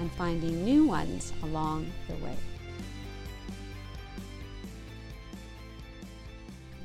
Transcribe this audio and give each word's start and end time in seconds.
and 0.00 0.10
finding 0.12 0.64
new 0.64 0.86
ones 0.86 1.32
along 1.42 1.86
the 2.08 2.14
way. 2.24 2.36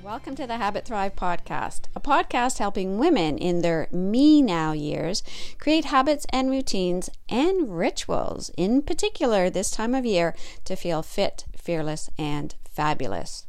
Welcome 0.04 0.36
to 0.36 0.46
the 0.46 0.58
Habit 0.58 0.86
Thrive 0.86 1.16
podcast, 1.16 1.86
a 1.96 2.00
podcast 2.00 2.60
helping 2.60 3.00
women 3.00 3.40
in 3.40 3.64
their 3.64 3.88
me 3.91 4.40
now 4.40 4.74
years 4.74 5.24
create 5.58 5.86
habits 5.86 6.28
and 6.30 6.52
routines 6.52 7.10
and 7.28 7.76
rituals, 7.76 8.52
in 8.55 8.84
particular 8.84 9.50
this 9.50 9.72
time 9.72 9.96
of 9.96 10.05
year, 10.05 10.36
to 10.66 10.76
feel 10.76 11.02
fit, 11.02 11.46
fearless, 11.58 12.12
and 12.20 12.54
fabulous. 12.70 13.48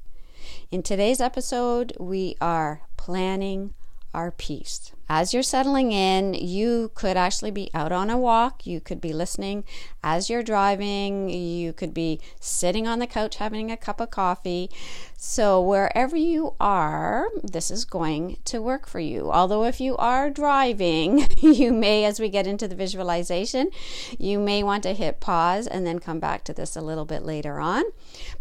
In 0.71 0.83
today's 0.83 1.21
episode, 1.21 1.93
we 2.01 2.37
are 2.41 2.83
planning 2.97 3.75
our 4.15 4.31
peace. 4.31 4.93
As 5.09 5.33
you're 5.33 5.45
settling 5.45 5.93
in, 5.93 6.35
you 6.35 6.91
could 6.95 7.17
actually 7.17 7.53
be 7.53 7.71
out 7.73 7.93
on 7.93 8.11
a 8.11 8.19
walk. 8.19 8.67
You 8.67 8.81
could 8.81 9.01
be 9.01 9.13
listening 9.13 9.65
as 10.03 10.29
you're 10.29 10.43
driving. 10.43 11.29
You 11.29 11.73
could 11.73 11.95
be 11.95 12.21
sitting 12.41 12.89
on 12.89 12.99
the 12.99 13.07
couch 13.07 13.37
having 13.37 13.71
a 13.71 13.77
cup 13.77 14.01
of 14.01 14.11
coffee. 14.11 14.69
So, 15.19 15.61
wherever 15.63 16.17
you 16.17 16.55
are, 16.61 17.29
this 17.43 17.71
is 17.71 17.85
going 17.85 18.37
to 18.45 18.61
work 18.61 18.87
for 18.87 19.01
you. 19.01 19.31
Although, 19.31 19.65
if 19.65 19.81
you 19.81 19.97
are 19.97 20.29
driving, 20.29 21.27
you 21.39 21.73
may, 21.73 22.05
as 22.05 22.21
we 22.21 22.29
get 22.29 22.47
into 22.47 22.69
the 22.69 22.75
visualization, 22.75 23.71
you 24.19 24.39
may 24.39 24.63
want 24.63 24.83
to 24.83 24.93
hit 24.93 25.21
pause 25.21 25.67
and 25.67 25.87
then 25.87 26.01
come 26.01 26.21
back 26.21 26.45
to 26.45 26.53
this 26.53 26.77
a 26.77 26.81
little 26.81 27.07
bit 27.07 27.23
later 27.23 27.61
on. 27.61 27.85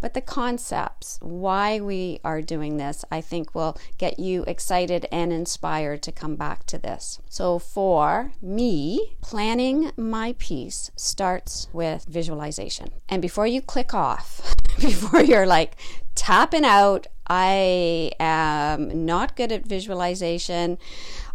But 0.01 0.13
the 0.13 0.21
concepts, 0.21 1.17
why 1.21 1.79
we 1.79 2.19
are 2.23 2.41
doing 2.41 2.77
this, 2.77 3.05
I 3.09 3.21
think 3.21 3.55
will 3.55 3.77
get 3.97 4.19
you 4.19 4.43
excited 4.43 5.07
and 5.11 5.31
inspired 5.31 6.03
to 6.03 6.11
come 6.11 6.35
back 6.35 6.54
back 6.55 6.65
to 6.67 6.77
this. 6.77 7.19
So, 7.29 7.59
for 7.59 8.31
me, 8.41 9.17
planning 9.21 9.91
my 9.97 10.35
peace 10.39 10.89
starts 10.95 11.67
with 11.73 12.05
visualization. 12.05 12.91
And 13.09 13.21
before 13.21 13.45
you 13.47 13.61
click 13.61 13.93
off, 13.93 14.55
before 14.79 15.21
you're 15.21 15.45
like 15.45 15.75
tapping 16.15 16.63
out, 16.63 17.07
I 17.27 18.11
am 18.19 19.05
not 19.05 19.35
good 19.35 19.51
at 19.51 19.65
visualization. 19.65 20.77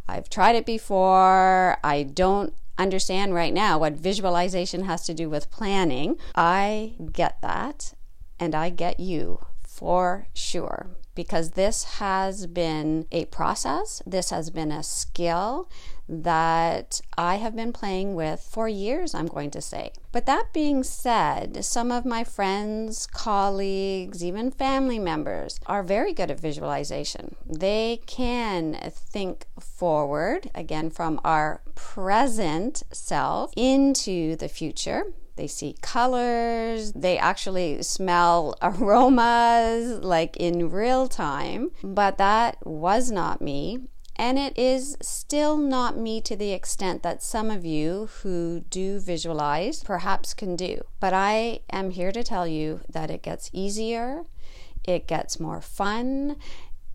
I've 0.08 0.30
tried 0.30 0.56
it 0.56 0.64
before. 0.64 1.76
I 1.84 2.02
don't 2.02 2.54
understand 2.78 3.34
right 3.34 3.52
now 3.52 3.78
what 3.78 3.92
visualization 3.92 4.84
has 4.84 5.04
to 5.04 5.12
do 5.12 5.28
with 5.28 5.50
planning. 5.50 6.16
I 6.34 6.94
get 7.12 7.42
that, 7.42 7.92
and 8.38 8.54
I 8.54 8.70
get 8.70 8.98
you 8.98 9.44
for 9.62 10.28
sure 10.32 10.96
because 11.14 11.50
this 11.50 11.84
has 11.98 12.46
been 12.46 13.06
a 13.10 13.24
process, 13.26 14.02
this 14.06 14.30
has 14.30 14.50
been 14.50 14.72
a 14.72 14.82
skill 14.82 15.68
that 16.10 17.00
I 17.16 17.36
have 17.36 17.54
been 17.54 17.72
playing 17.72 18.16
with 18.16 18.40
for 18.40 18.68
years, 18.68 19.14
I'm 19.14 19.26
going 19.26 19.52
to 19.52 19.60
say. 19.60 19.92
But 20.10 20.26
that 20.26 20.52
being 20.52 20.82
said, 20.82 21.64
some 21.64 21.92
of 21.92 22.04
my 22.04 22.24
friends, 22.24 23.06
colleagues, 23.06 24.24
even 24.24 24.50
family 24.50 24.98
members 24.98 25.60
are 25.66 25.84
very 25.84 26.12
good 26.12 26.30
at 26.32 26.40
visualization. 26.40 27.36
They 27.46 28.00
can 28.06 28.74
think 28.92 29.46
forward, 29.60 30.50
again, 30.52 30.90
from 30.90 31.20
our 31.22 31.62
present 31.76 32.82
self 32.90 33.52
into 33.56 34.34
the 34.34 34.48
future. 34.48 35.04
They 35.40 35.46
see 35.46 35.74
colors. 35.80 36.92
They 36.92 37.16
actually 37.16 37.82
smell 37.82 38.58
aromas 38.62 40.04
like 40.04 40.36
in 40.36 40.68
real 40.68 41.08
time. 41.08 41.70
But 41.82 42.18
that 42.18 42.58
was 42.66 43.10
not 43.10 43.40
me. 43.40 43.88
And 44.16 44.38
it 44.38 44.58
is 44.58 44.98
still 45.00 45.56
not 45.56 45.96
me 45.96 46.20
to 46.20 46.36
the 46.36 46.52
extent 46.52 47.02
that 47.04 47.22
some 47.22 47.50
of 47.50 47.64
you 47.64 48.10
who 48.20 48.64
do 48.68 49.00
visualize 49.00 49.82
perhaps 49.82 50.34
can 50.34 50.56
do. 50.56 50.82
But 51.00 51.14
I 51.14 51.60
am 51.72 51.88
here 51.88 52.12
to 52.12 52.22
tell 52.22 52.46
you 52.46 52.82
that 52.90 53.10
it 53.10 53.22
gets 53.22 53.48
easier, 53.54 54.24
it 54.84 55.06
gets 55.06 55.40
more 55.40 55.62
fun, 55.62 56.36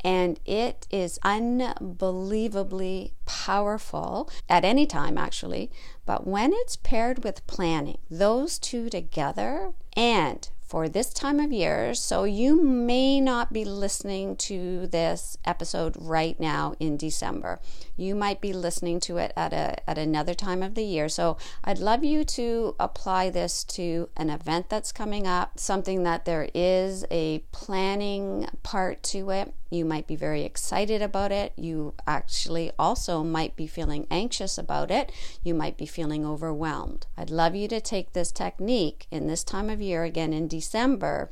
and 0.06 0.40
it 0.46 0.86
is 0.92 1.18
unbelievably 1.24 3.12
powerful 3.26 4.30
at 4.48 4.64
any 4.64 4.86
time, 4.86 5.18
actually. 5.18 5.72
But 6.06 6.28
when 6.28 6.54
it's 6.54 6.76
paired 6.76 7.24
with 7.24 7.48
planning, 7.48 7.98
those 8.08 8.60
two 8.60 8.88
together, 8.88 9.74
and 9.98 10.48
for 10.76 10.90
this 10.90 11.14
time 11.14 11.40
of 11.40 11.54
year. 11.54 11.94
So 11.94 12.26
you 12.26 12.62
may 12.62 13.22
not 13.22 13.54
be 13.54 13.64
listening 13.64 14.36
to 14.50 14.88
this 14.88 15.38
episode 15.46 15.96
right 15.98 16.38
now 16.38 16.76
in 16.82 16.98
December. 16.98 17.62
You 17.96 18.14
might 18.14 18.42
be 18.42 18.52
listening 18.52 19.00
to 19.08 19.16
it 19.16 19.32
at 19.38 19.54
a 19.54 19.90
at 19.90 19.98
another 19.98 20.34
time 20.34 20.62
of 20.62 20.76
the 20.76 20.84
year. 20.84 21.08
So 21.08 21.38
I'd 21.64 21.80
love 21.80 22.04
you 22.04 22.26
to 22.26 22.76
apply 22.78 23.30
this 23.30 23.64
to 23.76 24.10
an 24.18 24.30
event 24.30 24.68
that's 24.68 24.92
coming 24.92 25.26
up, 25.26 25.60
something 25.60 26.04
that 26.04 26.26
there 26.26 26.50
is 26.54 27.06
a 27.10 27.40
planning 27.54 28.50
part 28.62 29.02
to 29.04 29.30
it. 29.30 29.54
You 29.70 29.84
might 29.84 30.08
be 30.08 30.16
very 30.16 30.44
excited 30.44 31.02
about 31.02 31.32
it. 31.32 31.54
You 31.56 31.96
actually 32.06 32.72
also 32.78 33.24
might 33.24 33.56
be 33.56 33.66
feeling 33.66 34.08
anxious 34.12 34.58
about 34.58 34.92
it. 34.92 35.12
You 35.44 35.54
might 35.54 35.76
be 35.76 35.86
feeling 35.86 36.26
overwhelmed. 36.26 37.08
I'd 37.18 37.30
love 37.30 37.56
you 37.56 37.68
to 37.70 37.82
take 37.82 38.14
this 38.14 38.32
technique 38.32 39.08
in 39.10 39.28
this 39.28 39.44
time 39.44 39.70
of 39.70 39.82
year 39.82 40.04
again 40.04 40.34
in 40.34 40.48
December 40.48 40.65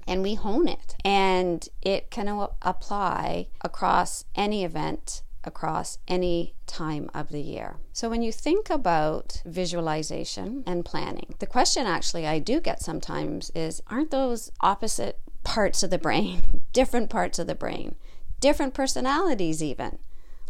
and 0.07 0.21
we 0.21 0.35
hone 0.35 0.67
it. 0.67 0.95
And 1.03 1.67
it 1.81 2.09
can 2.09 2.47
apply 2.61 3.47
across 3.61 4.25
any 4.35 4.63
event 4.63 5.23
across 5.44 5.97
any 6.07 6.55
time 6.67 7.09
of 7.13 7.29
the 7.29 7.41
year. 7.41 7.77
So, 7.91 8.09
when 8.09 8.21
you 8.21 8.31
think 8.31 8.69
about 8.69 9.41
visualization 9.45 10.63
and 10.66 10.85
planning, 10.85 11.35
the 11.39 11.45
question 11.45 11.85
actually 11.85 12.25
I 12.25 12.39
do 12.39 12.59
get 12.59 12.81
sometimes 12.81 13.51
is 13.53 13.81
aren't 13.88 14.11
those 14.11 14.51
opposite 14.61 15.19
parts 15.44 15.83
of 15.83 15.89
the 15.89 15.97
brain, 15.97 16.61
different 16.73 17.09
parts 17.09 17.39
of 17.39 17.47
the 17.47 17.55
brain, 17.55 17.95
different 18.39 18.73
personalities, 18.73 19.61
even? 19.61 20.00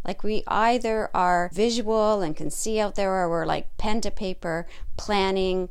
Like 0.05 0.21
we 0.21 0.43
either 0.47 1.09
are 1.13 1.49
visual 1.53 2.21
and 2.21 2.35
can 2.35 2.49
see 2.49 2.79
out 2.79 2.95
there, 2.95 3.13
or 3.13 3.29
we're 3.29 3.45
like 3.45 3.77
pen 3.77 4.01
to 4.01 4.11
paper 4.11 4.67
planning 4.97 5.69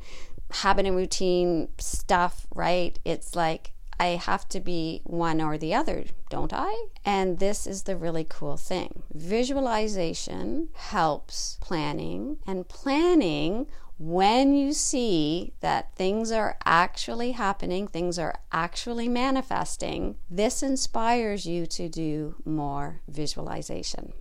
habit 0.52 0.86
and 0.86 0.96
routine 0.96 1.68
stuff, 1.78 2.46
right? 2.54 2.98
It's 3.04 3.34
like 3.34 3.72
I 3.98 4.16
have 4.16 4.48
to 4.48 4.60
be 4.60 5.00
one 5.04 5.40
or 5.40 5.56
the 5.56 5.74
other, 5.74 6.04
don't 6.28 6.52
I? 6.52 6.86
And 7.04 7.38
this 7.38 7.66
is 7.66 7.82
the 7.82 7.96
really 7.96 8.26
cool 8.28 8.56
thing. 8.56 9.02
Visualization 9.12 10.68
helps 10.74 11.58
planning, 11.60 12.38
and 12.46 12.68
planning 12.68 13.66
when 13.98 14.54
you 14.54 14.72
see 14.72 15.52
that 15.60 15.94
things 15.94 16.32
are 16.32 16.58
actually 16.64 17.32
happening, 17.32 17.86
things 17.86 18.18
are 18.18 18.34
actually 18.50 19.08
manifesting, 19.08 20.16
this 20.28 20.60
inspires 20.60 21.46
you 21.46 21.66
to 21.66 21.88
do 21.88 22.34
more 22.44 23.00
visualization. 23.06 24.12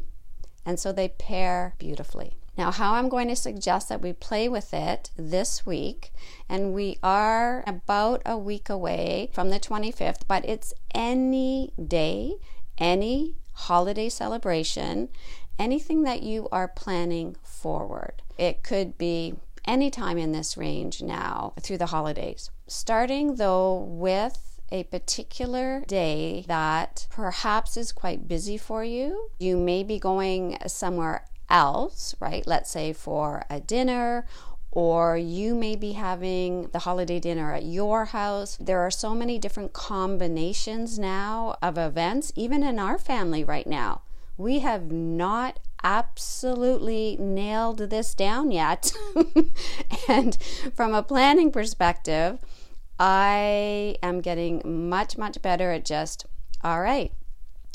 And 0.63 0.79
so 0.79 0.91
they 0.91 1.07
pair 1.09 1.73
beautifully. 1.79 2.35
Now, 2.57 2.71
how 2.71 2.95
I'm 2.95 3.09
going 3.09 3.29
to 3.29 3.35
suggest 3.35 3.89
that 3.89 4.01
we 4.01 4.13
play 4.13 4.49
with 4.49 4.73
it 4.73 5.11
this 5.15 5.65
week, 5.65 6.11
and 6.49 6.73
we 6.73 6.97
are 7.01 7.63
about 7.65 8.21
a 8.25 8.37
week 8.37 8.69
away 8.69 9.29
from 9.33 9.49
the 9.49 9.59
25th, 9.59 10.23
but 10.27 10.43
it's 10.45 10.73
any 10.93 11.73
day, 11.81 12.35
any 12.77 13.35
holiday 13.53 14.09
celebration, 14.09 15.09
anything 15.57 16.03
that 16.03 16.23
you 16.23 16.49
are 16.51 16.67
planning 16.67 17.35
forward. 17.43 18.21
It 18.37 18.63
could 18.63 18.97
be 18.97 19.35
any 19.65 19.89
time 19.91 20.17
in 20.17 20.31
this 20.31 20.57
range 20.57 21.01
now 21.01 21.53
through 21.61 21.77
the 21.77 21.87
holidays. 21.87 22.49
Starting 22.67 23.35
though 23.35 23.75
with 23.75 24.59
a 24.71 24.83
particular 24.83 25.83
day 25.87 26.45
that 26.47 27.05
perhaps 27.09 27.75
is 27.75 27.91
quite 27.91 28.27
busy 28.27 28.57
for 28.57 28.83
you. 28.83 29.29
You 29.37 29.57
may 29.57 29.83
be 29.83 29.99
going 29.99 30.57
somewhere 30.65 31.25
else, 31.51 32.15
right? 32.19 32.45
Let's 32.47 32.71
say 32.71 32.93
for 32.93 33.43
a 33.49 33.59
dinner 33.59 34.25
or 34.71 35.17
you 35.17 35.53
may 35.53 35.75
be 35.75 35.91
having 35.91 36.69
the 36.69 36.79
holiday 36.79 37.19
dinner 37.19 37.53
at 37.53 37.65
your 37.65 38.05
house. 38.05 38.57
There 38.59 38.79
are 38.79 38.91
so 38.91 39.13
many 39.13 39.37
different 39.37 39.73
combinations 39.73 40.97
now 40.97 41.57
of 41.61 41.77
events, 41.77 42.31
even 42.35 42.63
in 42.63 42.79
our 42.79 42.97
family 42.97 43.43
right 43.43 43.67
now. 43.67 44.01
We 44.37 44.59
have 44.59 44.89
not 44.89 45.59
absolutely 45.83 47.17
nailed 47.19 47.79
this 47.89 48.15
down 48.15 48.51
yet. 48.51 48.93
and 50.07 50.37
from 50.73 50.93
a 50.93 51.03
planning 51.03 51.51
perspective, 51.51 52.39
I 52.97 53.97
am 54.01 54.21
getting 54.21 54.61
much, 54.89 55.17
much 55.17 55.41
better 55.41 55.71
at 55.71 55.83
just, 55.83 56.25
all 56.63 56.81
right, 56.81 57.11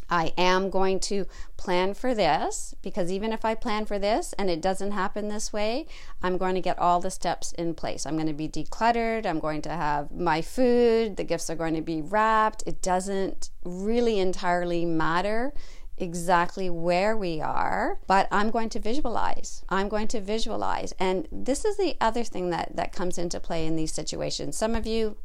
I 0.09 0.33
am 0.37 0.71
going 0.71 1.01
to 1.01 1.27
plan 1.57 1.95
for 1.95 2.15
this 2.15 2.75
because 2.83 3.11
even 3.11 3.33
if 3.33 3.45
I 3.45 3.55
plan 3.55 3.87
for 3.87 3.99
this 3.99 4.33
and 4.35 4.49
it 4.49 4.61
doesn't 4.61 4.93
happen 4.93 5.29
this 5.29 5.53
way, 5.53 5.87
I'm 6.23 6.39
going 6.39 6.55
to 6.55 6.61
get 6.61 6.79
all 6.79 7.01
the 7.01 7.11
steps 7.11 7.53
in 7.53 7.75
place. 7.75 8.07
I'm 8.07 8.15
going 8.17 8.27
to 8.27 8.33
be 8.33 8.49
decluttered. 8.49 9.27
I'm 9.27 9.41
going 9.41 9.63
to 9.63 9.71
have 9.71 10.13
my 10.13 10.43
food. 10.43 11.17
The 11.17 11.25
gifts 11.25 11.51
are 11.51 11.57
going 11.57 11.75
to 11.75 11.83
be 11.83 12.03
wrapped. 12.03 12.63
It 12.67 12.83
doesn't 12.83 13.51
really 13.65 14.19
entirely 14.19 14.85
matter 14.85 15.53
exactly 15.99 16.69
where 16.69 17.17
we 17.17 17.41
are, 17.41 17.99
but 18.07 18.29
I'm 18.31 18.51
going 18.51 18.69
to 18.71 18.79
visualize. 18.79 19.65
I'm 19.69 19.89
going 19.89 20.09
to 20.09 20.21
visualize. 20.21 20.93
And 20.99 21.27
this 21.33 21.65
is 21.65 21.77
the 21.77 21.97
other 22.01 22.23
thing 22.23 22.51
that, 22.51 22.77
that 22.77 22.93
comes 22.93 23.19
into 23.19 23.41
play 23.41 23.67
in 23.67 23.77
these 23.77 23.93
situations. 23.93 24.57
Some 24.57 24.75
of 24.75 24.87
you, 24.87 25.17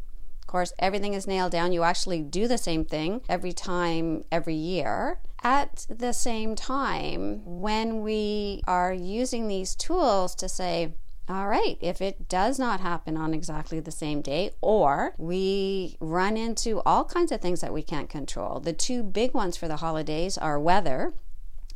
course, 0.51 0.73
everything 0.77 1.13
is 1.13 1.25
nailed 1.25 1.51
down. 1.51 1.71
You 1.71 1.83
actually 1.83 2.21
do 2.21 2.47
the 2.47 2.57
same 2.57 2.85
thing 2.85 3.21
every 3.29 3.53
time, 3.53 4.25
every 4.31 4.55
year. 4.55 5.19
At 5.43 5.87
the 5.89 6.11
same 6.11 6.55
time, 6.55 7.41
when 7.45 8.01
we 8.01 8.61
are 8.67 8.93
using 8.93 9.47
these 9.47 9.73
tools 9.73 10.35
to 10.35 10.47
say, 10.47 10.93
all 11.27 11.47
right, 11.47 11.77
if 11.79 12.01
it 12.01 12.27
does 12.27 12.59
not 12.59 12.81
happen 12.81 13.15
on 13.15 13.33
exactly 13.33 13.79
the 13.79 13.91
same 13.91 14.21
day, 14.21 14.51
or 14.59 15.15
we 15.17 15.95
run 15.99 16.35
into 16.35 16.81
all 16.85 17.05
kinds 17.05 17.31
of 17.31 17.41
things 17.41 17.61
that 17.61 17.73
we 17.73 17.81
can't 17.81 18.09
control. 18.09 18.59
The 18.59 18.73
two 18.73 19.01
big 19.01 19.33
ones 19.33 19.55
for 19.55 19.67
the 19.67 19.77
holidays 19.77 20.37
are 20.37 20.59
weather, 20.59 21.13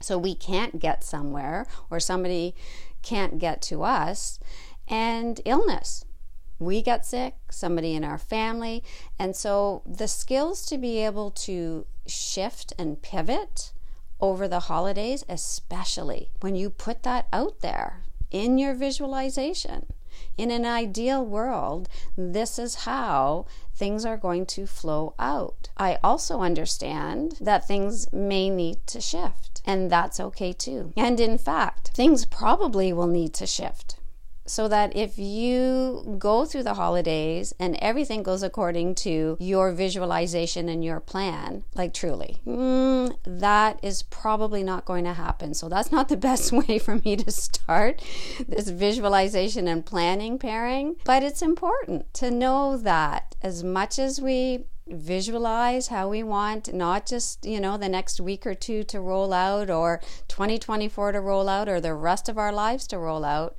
so 0.01 0.17
we 0.17 0.35
can't 0.35 0.79
get 0.79 1.03
somewhere, 1.03 1.65
or 1.89 1.99
somebody 1.99 2.53
can't 3.01 3.39
get 3.39 3.61
to 3.63 3.83
us, 3.83 4.39
and 4.87 5.39
illness. 5.45 6.05
We 6.59 6.81
get 6.81 7.05
sick, 7.05 7.35
somebody 7.49 7.93
in 7.93 8.03
our 8.03 8.17
family, 8.17 8.83
and 9.19 9.35
so 9.35 9.81
the 9.85 10.07
skills 10.07 10.65
to 10.67 10.77
be 10.77 10.99
able 10.99 11.31
to 11.31 11.85
shift 12.07 12.73
and 12.77 13.01
pivot 13.01 13.73
over 14.21 14.47
the 14.47 14.61
holidays, 14.61 15.25
especially 15.27 16.29
when 16.39 16.55
you 16.55 16.69
put 16.69 17.03
that 17.03 17.27
out 17.33 17.59
there 17.59 18.03
in 18.31 18.57
your 18.57 18.73
visualization. 18.73 19.87
In 20.37 20.49
an 20.49 20.65
ideal 20.65 21.25
world, 21.25 21.89
this 22.17 22.57
is 22.57 22.85
how 22.85 23.45
things 23.73 24.05
are 24.05 24.15
going 24.15 24.45
to 24.45 24.65
flow 24.65 25.13
out. 25.19 25.69
I 25.75 25.99
also 26.01 26.39
understand 26.39 27.37
that 27.41 27.67
things 27.67 28.11
may 28.13 28.49
need 28.49 28.87
to 28.87 29.01
shift, 29.01 29.61
and 29.65 29.91
that's 29.91 30.21
okay 30.21 30.53
too. 30.53 30.93
And 30.95 31.19
in 31.19 31.37
fact, 31.37 31.89
things 31.89 32.23
probably 32.25 32.93
will 32.93 33.07
need 33.07 33.33
to 33.35 33.45
shift 33.45 33.97
so 34.45 34.67
that 34.67 34.95
if 34.95 35.17
you 35.17 36.15
go 36.19 36.45
through 36.45 36.63
the 36.63 36.75
holidays 36.75 37.53
and 37.59 37.75
everything 37.77 38.21
goes 38.21 38.43
according 38.43 38.95
to 38.95 39.37
your 39.39 39.71
visualization 39.71 40.69
and 40.69 40.83
your 40.83 40.99
plan, 40.99 41.63
like 41.73 41.93
truly, 41.93 42.37
mm, 42.45 43.15
that 43.25 43.79
is 43.81 44.03
probably 44.03 44.63
not 44.63 44.85
going 44.85 45.03
to 45.03 45.13
happen. 45.13 45.53
So 45.53 45.67
that's 45.67 45.91
not 45.91 46.09
the 46.09 46.17
best 46.25 46.51
way 46.51 46.77
for 46.77 46.97
me 46.97 47.15
to 47.17 47.31
start 47.31 48.01
this 48.47 48.69
visualization 48.69 49.67
and 49.67 49.85
planning 49.85 50.37
pairing. 50.37 50.95
But 51.03 51.23
it's 51.23 51.41
important 51.41 52.13
to 52.15 52.29
know 52.29 52.77
that 52.77 53.35
as 53.41 53.63
much 53.63 53.97
as 53.97 54.21
we 54.21 54.65
visualize 54.87 55.87
how 55.87 56.07
we 56.07 56.21
want 56.21 56.71
not 56.71 57.07
just 57.07 57.43
you 57.43 57.59
know 57.59 57.75
the 57.75 57.89
next 57.89 58.21
week 58.21 58.45
or 58.45 58.53
two 58.53 58.83
to 58.83 59.01
roll 59.01 59.33
out 59.33 59.67
or 59.67 59.99
2024 60.27 61.13
to 61.13 61.19
roll 61.19 61.49
out 61.49 61.67
or 61.67 61.81
the 61.81 61.95
rest 61.95 62.29
of 62.29 62.37
our 62.37 62.51
lives 62.51 62.85
to 62.85 62.99
roll 62.99 63.25
out 63.25 63.57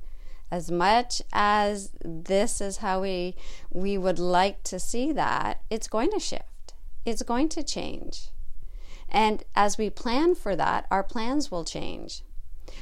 as 0.51 0.71
much 0.71 1.21
as 1.33 1.91
this 2.03 2.61
is 2.61 2.77
how 2.77 3.01
we 3.01 3.35
we 3.71 3.97
would 3.97 4.19
like 4.19 4.63
to 4.63 4.79
see 4.79 5.11
that 5.11 5.61
it's 5.69 5.87
going 5.87 6.11
to 6.11 6.19
shift. 6.19 6.73
It's 7.05 7.23
going 7.23 7.49
to 7.49 7.63
change. 7.63 8.29
And 9.09 9.43
as 9.55 9.77
we 9.77 9.89
plan 9.89 10.35
for 10.35 10.55
that 10.55 10.85
our 10.89 11.03
plans 11.03 11.51
will 11.51 11.63
change. 11.63 12.23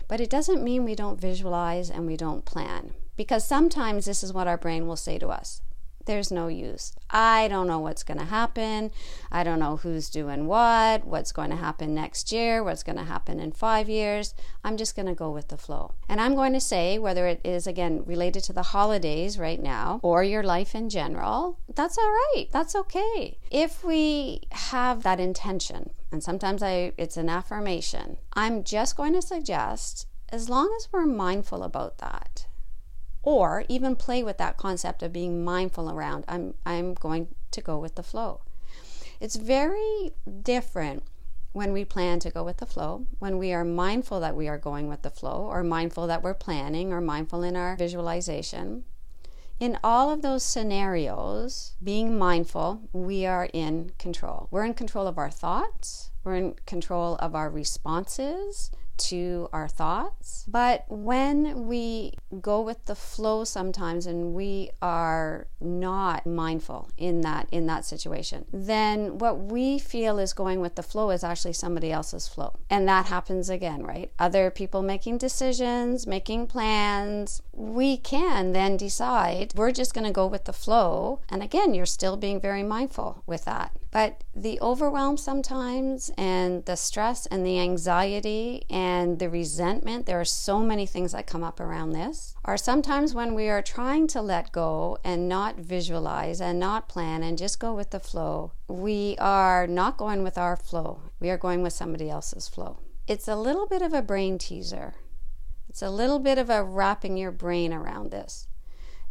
But 0.07 0.21
it 0.21 0.29
doesn't 0.29 0.63
mean 0.63 0.83
we 0.83 0.95
don't 0.95 1.19
visualize 1.19 1.89
and 1.89 2.05
we 2.05 2.17
don't 2.17 2.45
plan. 2.45 2.93
Because 3.17 3.45
sometimes 3.45 4.05
this 4.05 4.23
is 4.23 4.33
what 4.33 4.47
our 4.47 4.57
brain 4.57 4.87
will 4.87 4.95
say 4.97 5.17
to 5.19 5.29
us 5.29 5.61
there's 6.05 6.31
no 6.31 6.47
use. 6.47 6.93
I 7.09 7.47
don't 7.47 7.67
know 7.67 7.79
what's 7.79 8.03
going 8.03 8.19
to 8.19 8.25
happen. 8.25 8.91
I 9.31 9.43
don't 9.43 9.59
know 9.59 9.77
who's 9.77 10.09
doing 10.09 10.47
what, 10.47 11.05
what's 11.05 11.31
going 11.31 11.49
to 11.49 11.55
happen 11.55 11.93
next 11.93 12.31
year, 12.31 12.63
what's 12.63 12.83
going 12.83 12.97
to 12.97 13.03
happen 13.03 13.39
in 13.39 13.51
five 13.51 13.89
years. 13.89 14.33
I'm 14.63 14.77
just 14.77 14.95
going 14.95 15.07
to 15.07 15.13
go 15.13 15.31
with 15.31 15.49
the 15.49 15.57
flow. 15.57 15.93
And 16.07 16.19
I'm 16.21 16.35
going 16.35 16.53
to 16.53 16.59
say, 16.59 16.97
whether 16.97 17.27
it 17.27 17.41
is 17.43 17.67
again 17.67 18.03
related 18.05 18.43
to 18.45 18.53
the 18.53 18.63
holidays 18.63 19.37
right 19.37 19.61
now 19.61 19.99
or 20.03 20.23
your 20.23 20.43
life 20.43 20.75
in 20.75 20.89
general, 20.89 21.59
that's 21.73 21.97
all 21.97 22.11
right. 22.11 22.47
That's 22.51 22.75
okay. 22.75 23.37
If 23.51 23.83
we 23.83 24.41
have 24.51 25.03
that 25.03 25.19
intention, 25.19 25.91
and 26.11 26.23
sometimes 26.23 26.63
I 26.63 26.93
it's 26.97 27.17
an 27.17 27.29
affirmation, 27.29 28.17
I'm 28.33 28.63
just 28.63 28.95
going 28.95 29.13
to 29.13 29.21
suggest 29.21 30.07
as 30.29 30.49
long 30.49 30.73
as 30.77 30.87
we're 30.91 31.05
mindful 31.05 31.63
about 31.63 31.99
that 31.99 32.44
or 33.25 33.65
even 33.67 33.95
play 33.95 34.23
with 34.23 34.37
that 34.37 34.55
concept 34.55 35.03
of 35.03 35.11
being 35.11 35.43
mindful 35.43 35.89
around 35.89 36.23
I'm 36.29 36.53
I'm 36.65 36.93
going 36.93 37.27
to 37.51 37.61
go 37.61 37.77
with 37.77 37.95
the 37.95 38.03
flow. 38.03 38.41
It's 39.19 39.35
very 39.35 40.11
different 40.43 41.03
when 41.51 41.73
we 41.73 41.85
plan 41.85 42.19
to 42.19 42.29
go 42.29 42.43
with 42.43 42.57
the 42.57 42.65
flow, 42.65 43.07
when 43.19 43.37
we 43.37 43.53
are 43.53 43.63
mindful 43.63 44.19
that 44.19 44.35
we 44.35 44.47
are 44.47 44.57
going 44.57 44.89
with 44.89 45.01
the 45.01 45.09
flow, 45.09 45.47
or 45.49 45.63
mindful 45.63 46.05
that 46.05 46.21
we're 46.21 46.33
planning, 46.33 46.91
or 46.91 46.99
mindful 46.99 47.43
in 47.43 47.55
our 47.55 47.77
visualization. 47.77 48.83
In 49.57 49.79
all 49.81 50.11
of 50.11 50.21
those 50.21 50.43
scenarios, 50.43 51.75
being 51.81 52.17
mindful, 52.17 52.89
we 52.91 53.25
are 53.25 53.47
in 53.53 53.93
control. 53.97 54.49
We're 54.51 54.65
in 54.65 54.73
control 54.73 55.07
of 55.07 55.17
our 55.17 55.31
thoughts, 55.31 56.11
we're 56.25 56.35
in 56.35 56.55
control 56.65 57.15
of 57.21 57.33
our 57.35 57.49
responses 57.49 58.69
to 58.97 59.49
our 59.53 59.67
thoughts. 59.67 60.45
But 60.47 60.85
when 60.87 61.67
we 61.67 62.13
go 62.41 62.61
with 62.61 62.85
the 62.85 62.95
flow 62.95 63.43
sometimes 63.43 64.05
and 64.05 64.33
we 64.33 64.71
are 64.81 65.47
not 65.59 66.25
mindful 66.25 66.89
in 66.97 67.21
that 67.21 67.47
in 67.51 67.65
that 67.67 67.85
situation, 67.85 68.45
then 68.51 69.17
what 69.17 69.37
we 69.39 69.79
feel 69.79 70.19
is 70.19 70.33
going 70.33 70.59
with 70.59 70.75
the 70.75 70.83
flow 70.83 71.09
is 71.09 71.23
actually 71.23 71.53
somebody 71.53 71.91
else's 71.91 72.27
flow. 72.27 72.57
And 72.69 72.87
that 72.87 73.07
happens 73.07 73.49
again, 73.49 73.83
right? 73.83 74.11
Other 74.19 74.49
people 74.49 74.81
making 74.81 75.17
decisions, 75.17 76.07
making 76.07 76.47
plans. 76.47 77.41
We 77.53 77.97
can 77.97 78.53
then 78.53 78.77
decide 78.77 79.53
we're 79.55 79.71
just 79.71 79.93
going 79.93 80.05
to 80.05 80.11
go 80.11 80.27
with 80.27 80.45
the 80.45 80.53
flow. 80.53 81.21
And 81.29 81.41
again, 81.41 81.73
you're 81.73 81.85
still 81.85 82.17
being 82.17 82.39
very 82.39 82.63
mindful 82.63 83.23
with 83.25 83.45
that. 83.45 83.71
But 83.95 84.25
the 84.35 84.59
overwhelm 84.59 85.15
sometimes, 85.15 86.11
and 86.17 86.65
the 86.65 86.75
stress, 86.75 87.27
and 87.27 87.45
the 87.45 87.61
anxiety, 87.61 88.65
and 88.69 89.19
the 89.19 89.29
resentment 89.29 90.05
there 90.05 90.19
are 90.19 90.25
so 90.25 90.59
many 90.59 90.85
things 90.85 91.13
that 91.13 91.27
come 91.27 91.45
up 91.45 91.61
around 91.61 91.91
this 91.91 92.35
are 92.43 92.57
sometimes 92.57 93.13
when 93.13 93.33
we 93.33 93.47
are 93.47 93.61
trying 93.61 94.07
to 94.07 94.21
let 94.21 94.51
go 94.51 94.97
and 95.05 95.29
not 95.29 95.55
visualize 95.55 96.41
and 96.41 96.59
not 96.59 96.89
plan 96.89 97.23
and 97.23 97.37
just 97.37 97.57
go 97.57 97.73
with 97.73 97.91
the 97.91 98.01
flow. 98.01 98.51
We 98.67 99.15
are 99.17 99.65
not 99.65 99.95
going 99.95 100.23
with 100.23 100.37
our 100.37 100.57
flow, 100.57 100.99
we 101.21 101.29
are 101.29 101.37
going 101.37 101.63
with 101.63 101.71
somebody 101.71 102.09
else's 102.09 102.49
flow. 102.49 102.79
It's 103.07 103.29
a 103.29 103.37
little 103.37 103.65
bit 103.65 103.81
of 103.81 103.93
a 103.93 104.01
brain 104.01 104.37
teaser. 104.37 104.95
It's 105.69 105.81
a 105.81 105.89
little 105.89 106.19
bit 106.19 106.37
of 106.37 106.49
a 106.49 106.65
wrapping 106.65 107.15
your 107.15 107.31
brain 107.31 107.71
around 107.71 108.11
this. 108.11 108.47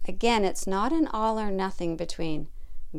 Again, 0.06 0.44
it's 0.44 0.66
not 0.66 0.92
an 0.92 1.06
all 1.06 1.40
or 1.40 1.50
nothing 1.50 1.96
between 1.96 2.48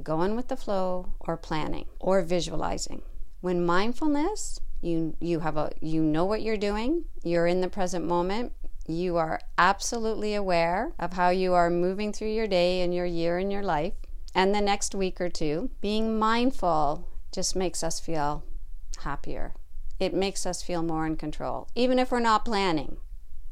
going 0.04 0.36
with 0.36 0.48
the 0.48 0.58
flow 0.58 1.14
or 1.20 1.38
planning 1.38 1.86
or 2.00 2.22
visualizing. 2.22 3.02
When 3.42 3.66
mindfulness, 3.66 4.60
you 4.82 5.16
you 5.20 5.40
have 5.40 5.58
a 5.58 5.72
you 5.82 6.02
know 6.02 6.26
what 6.26 6.42
you're 6.42 6.58
doing, 6.58 7.06
you're 7.24 7.48
in 7.48 7.62
the 7.62 7.70
present 7.70 8.06
moment, 8.06 8.54
you 8.88 9.18
are 9.18 9.40
absolutely 9.58 10.36
aware 10.36 10.94
of 11.00 11.14
how 11.14 11.30
you 11.30 11.54
are 11.54 11.70
moving 11.70 12.14
through 12.14 12.30
your 12.30 12.48
day 12.48 12.82
and 12.82 12.94
your 12.94 13.06
year 13.06 13.38
and 13.38 13.52
your 13.52 13.64
life 13.64 13.94
and 14.36 14.54
the 14.54 14.62
next 14.62 14.94
week 14.94 15.20
or 15.20 15.30
two. 15.30 15.72
Being 15.82 16.20
mindful 16.20 17.08
just 17.32 17.56
makes 17.56 17.84
us 17.84 18.00
feel 18.00 18.44
happier. 19.02 19.54
It 20.00 20.14
makes 20.14 20.46
us 20.46 20.62
feel 20.62 20.84
more 20.84 21.06
in 21.08 21.16
control, 21.16 21.70
even 21.74 22.00
if 22.00 22.12
we're 22.12 22.20
not 22.20 22.46
planning. 22.46 22.98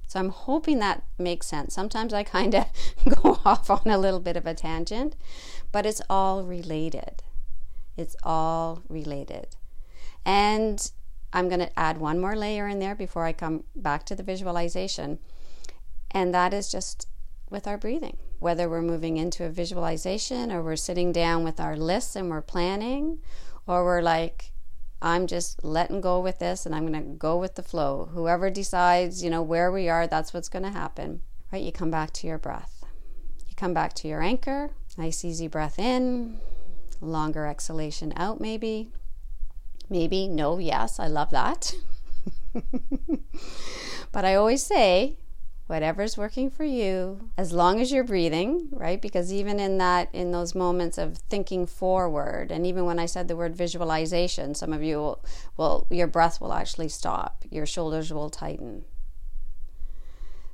So 0.08 0.20
I'm 0.20 0.30
hoping 0.30 0.80
that 0.80 1.04
makes 1.18 1.48
sense. 1.48 1.74
Sometimes 1.74 2.14
I 2.14 2.24
kind 2.24 2.56
of 2.56 2.66
go 3.24 3.40
off 3.46 3.70
on 3.70 3.82
a 3.86 3.98
little 3.98 4.20
bit 4.20 4.38
of 4.38 4.46
a 4.46 4.54
tangent, 4.54 5.16
but 5.72 5.86
it's 5.86 6.02
all 6.10 6.44
related. 6.44 7.24
It's 7.98 8.16
all 8.24 8.84
related. 8.90 9.56
And 10.26 10.92
I'm 11.32 11.50
going 11.50 11.60
to 11.60 11.80
add 11.80 11.98
one 11.98 12.20
more 12.20 12.36
layer 12.36 12.68
in 12.68 12.80
there 12.80 12.96
before 12.96 13.26
I 13.26 13.34
come 13.34 13.64
back 13.76 14.06
to 14.06 14.16
the 14.16 14.24
visualization. 14.24 15.20
And 16.12 16.34
that 16.34 16.54
is 16.54 16.72
just 16.72 17.08
with 17.50 17.68
our 17.68 17.78
breathing. 17.78 18.18
Whether 18.40 18.70
we're 18.70 18.82
moving 18.82 19.18
into 19.18 19.46
a 19.46 19.50
visualization 19.50 20.52
or 20.52 20.62
we're 20.62 20.76
sitting 20.76 21.12
down 21.12 21.44
with 21.44 21.60
our 21.60 21.76
lists 21.76 22.16
and 22.16 22.30
we're 22.30 22.42
planning, 22.42 23.20
or 23.66 23.86
we're 23.86 24.02
like, 24.02 24.53
I'm 25.04 25.28
just 25.28 25.64
letting 25.64 26.02
go 26.02 26.20
with 26.20 26.40
this 26.40 26.66
and 26.66 26.74
I'm 26.74 26.88
going 26.88 27.04
to 27.04 27.10
go 27.18 27.38
with 27.38 27.56
the 27.56 27.62
flow. 27.62 28.10
Whoever 28.14 28.50
decides, 28.50 29.24
you 29.24 29.30
know, 29.30 29.44
where 29.44 29.72
we 29.72 29.90
are, 29.90 30.08
that's 30.08 30.34
what's 30.34 30.50
going 30.50 30.64
to 30.64 30.72
happen. 30.72 31.22
Right? 31.52 31.62
You 31.62 31.72
come 31.72 31.92
back 31.92 32.12
to 32.14 32.28
your 32.28 32.40
breath. 32.40 32.84
You 33.48 33.54
come 33.56 33.74
back 33.74 33.94
to 33.96 34.08
your 34.08 34.22
anchor 34.22 34.72
Nice, 34.96 35.26
easy 35.26 35.48
breath 35.48 35.80
in, 35.80 36.38
longer 37.02 37.48
exhalation 37.48 38.14
out, 38.16 38.40
maybe. 38.40 38.92
Maybe, 39.90 40.28
no, 40.28 40.60
yes, 40.60 41.00
I 41.00 41.08
love 41.08 41.32
that. 41.32 41.74
but 44.12 44.24
I 44.24 44.36
always 44.36 44.64
say, 44.64 45.18
whatever's 45.68 46.18
working 46.18 46.50
for 46.50 46.64
you, 46.64 47.30
as 47.38 47.54
long 47.54 47.80
as 47.80 47.92
you're 47.92 48.04
breathing, 48.04 48.68
right? 48.72 49.02
Because 49.02 49.32
even 49.32 49.60
in 49.60 49.78
that, 49.78 50.10
in 50.14 50.32
those 50.32 50.54
moments 50.54 50.98
of 50.98 51.18
thinking 51.30 51.66
forward, 51.66 52.52
and 52.52 52.68
even 52.68 52.86
when 52.86 53.00
I 53.00 53.06
said 53.06 53.28
the 53.28 53.36
word 53.36 53.56
visualization, 53.56 54.56
some 54.56 54.74
of 54.74 54.84
you 54.84 54.98
will, 54.98 55.26
will 55.56 55.88
your 55.90 56.08
breath 56.08 56.42
will 56.42 56.54
actually 56.54 56.90
stop, 56.90 57.46
your 57.50 57.66
shoulders 57.66 58.12
will 58.12 58.30
tighten. 58.30 58.84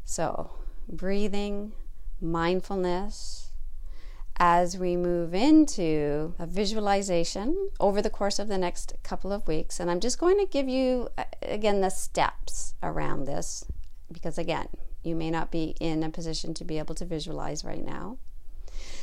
So, 0.05 0.51
breathing, 0.87 1.73
mindfulness, 2.21 3.51
as 4.37 4.77
we 4.77 4.95
move 4.95 5.33
into 5.33 6.33
a 6.39 6.45
visualization 6.45 7.69
over 7.79 8.01
the 8.01 8.09
course 8.09 8.39
of 8.39 8.47
the 8.47 8.57
next 8.57 8.93
couple 9.03 9.33
of 9.33 9.47
weeks. 9.47 9.79
And 9.79 9.91
I'm 9.91 9.99
just 9.99 10.17
going 10.17 10.39
to 10.39 10.45
give 10.45 10.69
you, 10.69 11.09
again, 11.41 11.81
the 11.81 11.89
steps 11.89 12.73
around 12.81 13.25
this 13.25 13.65
because, 14.11 14.37
again, 14.37 14.69
you 15.03 15.15
may 15.15 15.31
not 15.31 15.51
be 15.51 15.75
in 15.79 16.03
a 16.03 16.09
position 16.09 16.53
to 16.55 16.65
be 16.65 16.77
able 16.77 16.95
to 16.95 17.05
visualize 17.05 17.63
right 17.63 17.83
now. 17.83 18.17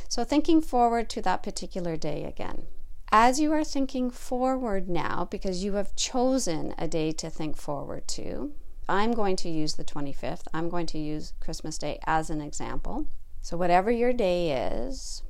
So, 0.09 0.25
thinking 0.25 0.61
forward 0.61 1.09
to 1.11 1.23
that 1.23 1.43
particular 1.43 1.97
day 1.97 2.25
again. 2.25 2.67
As 3.11 3.41
you 3.41 3.53
are 3.53 3.65
thinking 3.65 4.11
forward 4.11 4.88
now, 4.88 5.29
because 5.31 5.65
you 5.65 5.75
have 5.75 5.95
chosen 5.97 6.75
a 6.76 6.88
day 6.88 7.12
to 7.12 7.31
think 7.31 7.57
forward 7.57 8.09
to, 8.09 8.53
I'm 8.88 9.12
going 9.12 9.37
to 9.37 9.49
use 9.49 9.75
the 9.75 9.85
25th. 9.85 10.43
I'm 10.53 10.69
going 10.69 10.87
to 10.87 10.99
use 10.99 11.33
Christmas 11.41 11.79
Day 11.79 11.99
as 12.07 12.31
an 12.31 12.41
example. 12.41 13.07
So, 13.43 13.57
whatever 13.57 13.91
your 13.91 14.12
day 14.12 14.50
is, 14.50 15.23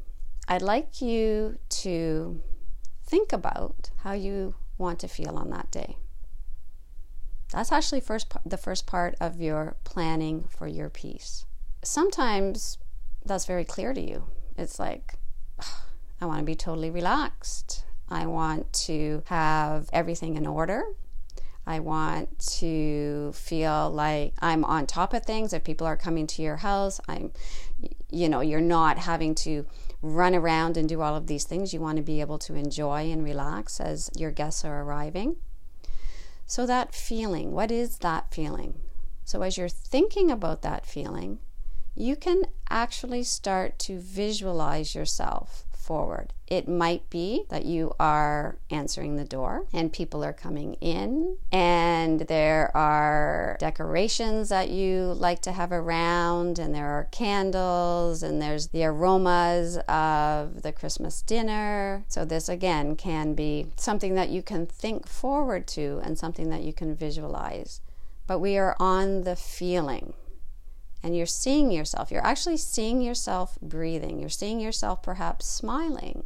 I'd 0.49 0.63
like 0.63 1.01
you 1.01 1.59
to 1.69 2.41
think 3.05 3.33
about 3.33 3.91
how 3.99 4.13
you 4.13 4.55
want 4.79 4.99
to 5.01 5.09
feel 5.09 5.37
on 5.37 5.51
that 5.51 5.71
day. 5.71 5.97
That's 7.53 7.73
actually 7.73 8.01
first 8.01 8.33
the 8.45 8.57
first 8.57 8.87
part 8.87 9.15
of 9.21 9.41
your 9.41 9.77
planning 9.85 10.49
for 10.49 10.67
your 10.67 10.91
peace. 10.91 11.45
Sometimes 11.83 12.79
that's 13.25 13.47
very 13.47 13.65
clear 13.65 13.95
to 13.95 14.01
you. 14.01 14.25
It's 14.57 14.79
like 14.79 15.15
I 16.21 16.27
want 16.27 16.41
to 16.41 16.45
be 16.45 16.55
totally 16.55 16.91
relaxed. 16.91 17.85
I 18.09 18.27
want 18.27 18.73
to 18.85 19.23
have 19.27 19.89
everything 19.93 20.37
in 20.37 20.47
order. 20.47 20.85
I 21.67 21.81
want 21.81 22.39
to 22.59 23.33
feel 23.33 23.91
like 23.91 24.35
I'm 24.39 24.65
on 24.65 24.87
top 24.87 25.13
of 25.13 25.25
things. 25.25 25.53
If 25.53 25.65
people 25.65 25.87
are 25.87 25.97
coming 25.97 26.27
to 26.29 26.43
your 26.43 26.59
house, 26.59 27.01
I'm, 27.09 27.33
you 28.11 28.29
know, 28.29 28.41
you're 28.41 28.61
not 28.61 28.99
having 28.99 29.35
to 29.37 29.67
run 30.01 30.35
around 30.35 30.77
and 30.77 30.89
do 30.89 31.03
all 31.03 31.17
of 31.17 31.27
these 31.27 31.43
things. 31.43 31.75
You 31.75 31.81
want 31.81 31.97
to 31.97 32.03
be 32.03 32.21
able 32.21 32.39
to 32.41 32.55
enjoy 32.55 33.11
and 33.11 33.25
relax 33.25 33.81
as 33.81 34.11
your 34.17 34.31
guests 34.31 34.65
are 34.65 34.83
arriving. 34.83 35.37
So, 36.47 36.65
that 36.67 36.95
feeling, 36.95 37.53
what 37.53 37.71
is 37.71 37.99
that 37.99 38.33
feeling? 38.33 38.81
So, 39.25 39.43
as 39.43 39.59
you're 39.59 39.69
thinking 39.69 40.31
about 40.31 40.63
that 40.63 40.87
feeling, 40.87 41.41
you 41.95 42.15
can 42.15 42.45
actually 42.71 43.25
start 43.25 43.79
to 43.81 43.99
visualize 43.99 44.95
yourself 44.95 45.66
forward. 45.87 46.33
It 46.49 46.69
might 46.69 47.09
be 47.11 47.45
that 47.49 47.65
you 47.65 47.95
are 48.01 48.57
answering 48.71 49.15
the 49.15 49.25
door 49.25 49.67
and 49.73 49.93
people 49.93 50.25
are 50.25 50.33
coming 50.33 50.75
in, 50.75 51.39
and 51.53 52.21
there 52.21 52.77
are 52.77 53.57
decorations 53.61 54.49
that 54.49 54.69
you 54.69 55.15
like 55.17 55.41
to 55.43 55.53
have 55.53 55.71
around, 55.71 56.59
and 56.59 56.75
there 56.75 56.89
are 56.89 57.09
candles, 57.13 58.23
and 58.23 58.43
there's 58.43 58.69
the 58.69 58.85
aromas 58.85 59.79
of 59.89 60.63
the 60.63 60.73
Christmas 60.73 61.23
dinner. 61.23 62.05
So, 62.09 62.25
this 62.25 62.49
again 62.49 62.97
can 62.97 63.35
be 63.35 63.69
something 63.77 64.15
that 64.17 64.31
you 64.31 64.43
can 64.43 64.67
think 64.67 65.07
forward 65.07 65.69
to 65.69 66.01
and 66.03 66.19
something 66.19 66.51
that 66.51 66.63
you 66.63 66.73
can 66.73 66.95
visualize. 66.97 67.81
But 68.27 68.41
we 68.41 68.59
are 68.59 68.77
on 68.81 69.23
the 69.23 69.37
feeling 69.37 70.15
and 71.07 71.17
you're 71.17 71.25
seeing 71.25 71.71
yourself. 71.71 72.11
You're 72.11 72.27
actually 72.27 72.57
seeing 72.57 73.01
yourself 73.01 73.57
breathing. 73.63 74.19
You're 74.19 74.29
seeing 74.29 74.59
yourself 74.59 75.05
perhaps 75.05 75.47
smiling. 75.47 76.25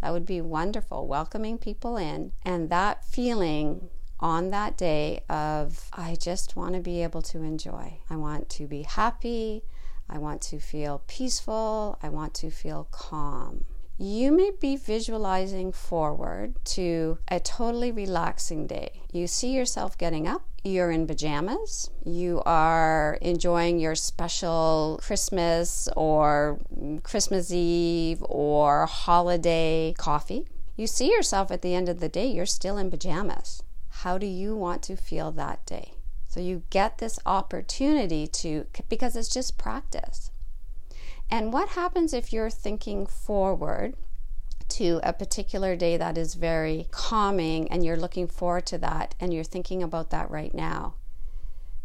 That 0.00 0.14
would 0.14 0.24
be 0.24 0.40
wonderful, 0.40 1.06
welcoming 1.06 1.58
people 1.58 1.98
in. 1.98 2.32
And 2.42 2.70
that 2.70 3.04
feeling 3.04 3.90
on 4.20 4.48
that 4.48 4.78
day 4.78 5.22
of, 5.28 5.90
I 5.92 6.16
just 6.18 6.56
want 6.56 6.74
to 6.76 6.80
be 6.80 7.02
able 7.02 7.20
to 7.20 7.42
enjoy. 7.42 7.98
I 8.08 8.16
want 8.16 8.48
to 8.50 8.66
be 8.66 8.84
happy. 8.84 9.64
I 10.08 10.16
want 10.16 10.40
to 10.42 10.58
feel 10.58 11.02
peaceful. 11.06 11.98
I 12.02 12.08
want 12.08 12.32
to 12.36 12.50
feel 12.50 12.88
calm 12.90 13.66
you 13.98 14.32
may 14.32 14.50
be 14.60 14.76
visualizing 14.76 15.70
forward 15.72 16.54
to 16.64 17.18
a 17.28 17.38
totally 17.38 17.92
relaxing 17.92 18.66
day. 18.66 19.02
You 19.12 19.26
see 19.26 19.52
yourself 19.52 19.96
getting 19.96 20.26
up, 20.26 20.42
you're 20.64 20.90
in 20.90 21.06
pajamas, 21.06 21.90
you 22.04 22.42
are 22.44 23.18
enjoying 23.20 23.78
your 23.78 23.94
special 23.94 24.98
Christmas 25.02 25.88
or 25.96 26.58
Christmas 27.02 27.52
Eve 27.52 28.22
or 28.22 28.86
holiday 28.86 29.94
coffee. 29.96 30.46
You 30.76 30.86
see 30.86 31.12
yourself 31.12 31.50
at 31.50 31.62
the 31.62 31.74
end 31.74 31.88
of 31.88 32.00
the 32.00 32.08
day, 32.08 32.26
you're 32.26 32.46
still 32.46 32.78
in 32.78 32.90
pajamas. 32.90 33.62
How 33.88 34.18
do 34.18 34.26
you 34.26 34.56
want 34.56 34.82
to 34.84 34.96
feel 34.96 35.30
that 35.32 35.64
day? 35.66 35.94
So 36.26 36.40
you 36.40 36.62
get 36.70 36.96
this 36.96 37.18
opportunity 37.26 38.26
to, 38.26 38.66
because 38.88 39.14
it's 39.14 39.28
just 39.28 39.58
practice. 39.58 40.31
And 41.32 41.50
what 41.50 41.70
happens 41.70 42.12
if 42.12 42.30
you're 42.30 42.50
thinking 42.50 43.06
forward 43.06 43.94
to 44.68 45.00
a 45.02 45.14
particular 45.14 45.74
day 45.74 45.96
that 45.96 46.18
is 46.18 46.34
very 46.34 46.88
calming 46.90 47.72
and 47.72 47.82
you're 47.82 47.96
looking 47.96 48.28
forward 48.28 48.66
to 48.66 48.76
that 48.76 49.14
and 49.18 49.32
you're 49.32 49.42
thinking 49.42 49.82
about 49.82 50.10
that 50.10 50.30
right 50.30 50.52
now? 50.52 50.92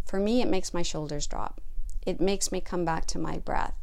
For 0.04 0.20
me, 0.20 0.42
it 0.42 0.50
makes 0.50 0.74
my 0.74 0.82
shoulders 0.82 1.28
drop. 1.28 1.62
It 2.06 2.20
makes 2.20 2.52
me 2.52 2.60
come 2.60 2.84
back 2.84 3.06
to 3.06 3.20
my 3.20 3.38
breath. 3.38 3.76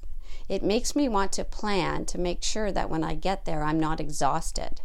It 0.51 0.63
makes 0.63 0.95
me 0.95 1.09
want 1.09 1.33
to 1.33 1.47
plan 1.47 2.05
to 2.07 2.19
make 2.19 2.43
sure 2.43 2.71
that 2.71 2.91
when 2.91 3.03
I 3.03 3.15
get 3.15 3.47
there, 3.47 3.63
I'm 3.63 3.81
not 3.81 4.01
exhausted 4.01 4.83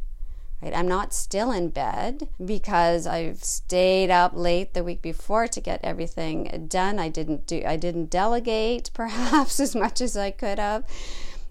right? 0.61 0.75
I'm 0.75 0.87
not 0.87 1.13
still 1.13 1.51
in 1.51 1.69
bed 1.69 2.29
because 2.43 3.07
i've 3.07 3.43
stayed 3.43 4.09
up 4.09 4.31
late 4.35 4.73
the 4.73 4.83
week 4.83 5.01
before 5.01 5.47
to 5.47 5.61
get 5.61 5.79
everything 5.83 6.67
done. 6.67 6.99
I 6.99 7.09
didn't 7.09 7.47
do 7.47 7.63
i 7.65 7.75
didn't 7.75 8.09
delegate 8.09 8.91
perhaps 8.93 9.59
as 9.59 9.75
much 9.75 10.01
as 10.01 10.17
i 10.17 10.31
could 10.31 10.59
have. 10.59 10.83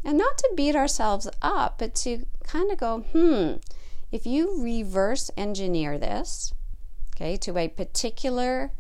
And 0.05 0.17
not 0.17 0.39
to 0.39 0.53
beat 0.57 0.77
ourselves 0.77 1.29
up 1.43 1.79
but 1.79 1.95
to 1.97 2.27
kind 2.45 2.71
of 2.71 2.79
go 2.79 3.01
hmm 3.13 3.57
if 4.11 4.27
you 4.27 4.63
reverse 4.63 5.31
engineer 5.37 5.99
this 5.99 6.53
okay 7.15 7.37
to 7.37 7.59
a 7.59 7.69
particular 7.69 8.73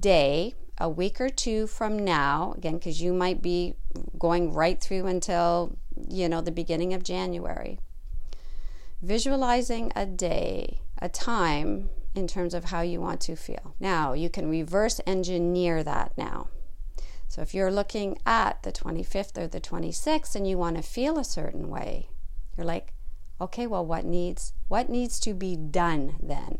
day 0.00 0.54
a 0.78 0.88
week 0.88 1.20
or 1.20 1.28
two 1.28 1.66
from 1.66 1.98
now 1.98 2.52
again 2.56 2.74
because 2.74 3.00
you 3.00 3.12
might 3.12 3.40
be 3.40 3.74
going 4.18 4.52
right 4.52 4.80
through 4.80 5.06
until 5.06 5.76
you 6.08 6.28
know 6.28 6.40
the 6.40 6.50
beginning 6.50 6.92
of 6.92 7.02
january 7.02 7.78
visualizing 9.06 9.92
a 9.94 10.04
day, 10.04 10.80
a 11.00 11.08
time 11.08 11.88
in 12.14 12.26
terms 12.26 12.54
of 12.54 12.66
how 12.66 12.80
you 12.80 13.00
want 13.00 13.20
to 13.20 13.36
feel. 13.36 13.74
Now, 13.78 14.14
you 14.14 14.28
can 14.28 14.50
reverse 14.50 15.00
engineer 15.06 15.84
that 15.84 16.12
now. 16.18 16.48
So, 17.28 17.40
if 17.40 17.54
you're 17.54 17.70
looking 17.70 18.18
at 18.26 18.62
the 18.62 18.72
25th 18.72 19.38
or 19.38 19.46
the 19.46 19.60
26th 19.60 20.34
and 20.34 20.46
you 20.48 20.58
want 20.58 20.76
to 20.76 20.82
feel 20.82 21.18
a 21.18 21.24
certain 21.24 21.68
way, 21.68 22.08
you're 22.56 22.66
like, 22.66 22.94
okay, 23.40 23.66
well, 23.66 23.84
what 23.84 24.04
needs 24.04 24.54
what 24.68 24.88
needs 24.88 25.20
to 25.20 25.34
be 25.34 25.54
done 25.54 26.16
then? 26.20 26.58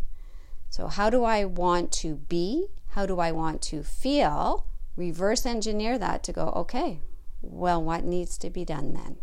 So, 0.71 0.87
how 0.87 1.11
do 1.11 1.25
I 1.25 1.45
want 1.45 1.91
to 2.03 2.15
be? 2.15 2.69
How 2.91 3.07
do 3.07 3.19
I 3.19 3.33
want 3.33 3.61
to 3.63 3.83
feel? 3.83 4.67
Reverse 4.97 5.47
engineer 5.47 5.99
that 5.99 6.23
to 6.25 6.33
go, 6.33 6.49
okay, 6.57 7.01
well, 7.43 7.83
what 7.83 8.05
needs 8.05 8.39
to 8.39 8.51
be 8.51 8.65
done 8.65 8.95
then? 8.95 9.17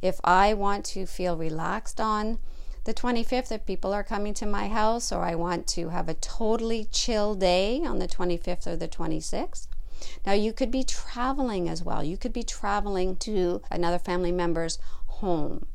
If 0.00 0.20
I 0.24 0.54
want 0.54 0.84
to 0.86 1.06
feel 1.06 1.36
relaxed 1.36 2.00
on 2.00 2.38
the 2.84 2.94
25th, 2.94 3.52
if 3.52 3.66
people 3.66 3.92
are 3.92 4.04
coming 4.04 4.32
to 4.34 4.46
my 4.46 4.68
house, 4.68 5.12
or 5.12 5.22
I 5.22 5.34
want 5.34 5.66
to 5.68 5.90
have 5.90 6.08
a 6.08 6.14
totally 6.14 6.88
chill 6.90 7.34
day 7.34 7.82
on 7.84 7.98
the 7.98 8.08
25th 8.08 8.66
or 8.66 8.76
the 8.76 8.88
26th. 8.88 9.66
Now, 10.24 10.32
you 10.32 10.52
could 10.52 10.70
be 10.70 10.84
traveling 10.84 11.68
as 11.68 11.82
well. 11.82 12.04
You 12.04 12.16
could 12.16 12.32
be 12.32 12.44
traveling 12.44 13.16
to 13.16 13.60
another 13.70 13.98
family 13.98 14.32
member's 14.32 14.78
home. 15.06 15.66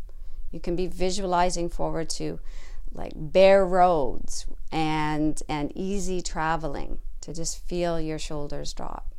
You 0.52 0.60
can 0.60 0.76
be 0.76 0.88
visualizing 0.88 1.70
forward 1.70 2.10
to 2.12 2.40
like 2.94 3.14
bare 3.16 3.66
roads 3.66 4.46
and 4.72 5.42
and 5.50 5.72
easy 5.76 6.22
traveling 6.22 7.00
to 7.22 7.34
just 7.34 7.58
feel 7.68 8.00
your 8.00 8.20
shoulders 8.20 8.72
drop. 8.74 9.14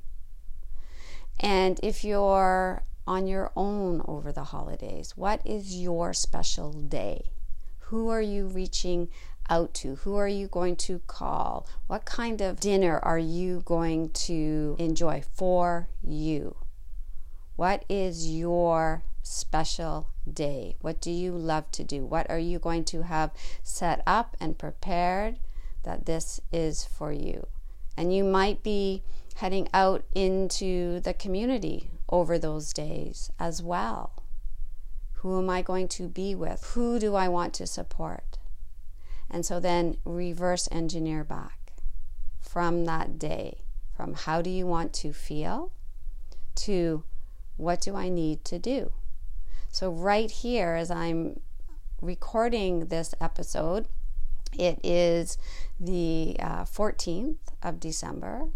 And 1.40 1.80
if 1.82 2.04
you're 2.04 2.84
on 3.06 3.26
your 3.26 3.52
own 3.56 4.02
over 4.06 4.32
the 4.32 4.44
holidays? 4.44 5.16
What 5.16 5.40
is 5.44 5.76
your 5.76 6.12
special 6.12 6.72
day? 6.72 7.30
Who 7.88 8.08
are 8.08 8.22
you 8.22 8.46
reaching 8.46 9.08
out 9.48 9.74
to? 9.74 9.96
Who 9.96 10.16
are 10.16 10.28
you 10.28 10.48
going 10.48 10.76
to 10.76 11.00
call? 11.06 11.66
What 11.86 12.04
kind 12.04 12.40
of 12.40 12.60
dinner 12.60 12.98
are 12.98 13.18
you 13.18 13.62
going 13.64 14.10
to 14.10 14.76
enjoy 14.78 15.22
for 15.34 15.88
you? 16.02 16.56
What 17.56 17.84
is 17.88 18.28
your 18.28 19.04
special 19.22 20.08
day? 20.30 20.76
What 20.80 21.00
do 21.00 21.10
you 21.10 21.32
love 21.32 21.70
to 21.72 21.84
do? 21.84 22.04
What 22.04 22.28
are 22.30 22.38
you 22.38 22.58
going 22.58 22.84
to 22.86 23.02
have 23.02 23.30
set 23.62 24.02
up 24.06 24.36
and 24.40 24.58
prepared 24.58 25.38
that 25.82 26.06
this 26.06 26.40
is 26.52 26.84
for 26.84 27.12
you? 27.12 27.46
And 27.96 28.14
you 28.14 28.24
might 28.24 28.62
be 28.62 29.02
heading 29.36 29.68
out 29.74 30.04
into 30.14 31.00
the 31.00 31.14
community 31.14 31.90
over 32.14 32.38
those 32.38 32.72
days 32.72 33.32
as 33.40 33.60
well. 33.60 34.22
Who 35.14 35.36
am 35.36 35.50
I 35.50 35.62
going 35.62 35.88
to 35.88 36.06
be 36.06 36.32
with? 36.32 36.62
Who 36.74 37.00
do 37.00 37.16
I 37.16 37.26
want 37.26 37.52
to 37.54 37.66
support? 37.66 38.38
And 39.28 39.44
so 39.44 39.58
then 39.58 39.96
reverse 40.04 40.68
engineer 40.70 41.24
back 41.24 41.72
from 42.38 42.84
that 42.84 43.18
day, 43.18 43.62
from 43.96 44.14
how 44.14 44.42
do 44.42 44.48
you 44.48 44.64
want 44.64 44.92
to 44.92 45.12
feel 45.12 45.72
to 46.54 47.02
what 47.56 47.80
do 47.80 47.96
I 47.96 48.08
need 48.08 48.44
to 48.44 48.60
do? 48.60 48.92
So, 49.72 49.90
right 49.90 50.30
here, 50.30 50.74
as 50.74 50.92
I'm 50.92 51.40
recording 52.00 52.86
this 52.86 53.12
episode, 53.20 53.88
it 54.56 54.78
is 54.84 55.36
the 55.80 56.36
uh, 56.38 56.62
14th 56.62 57.38
of 57.60 57.80
December. 57.80 58.50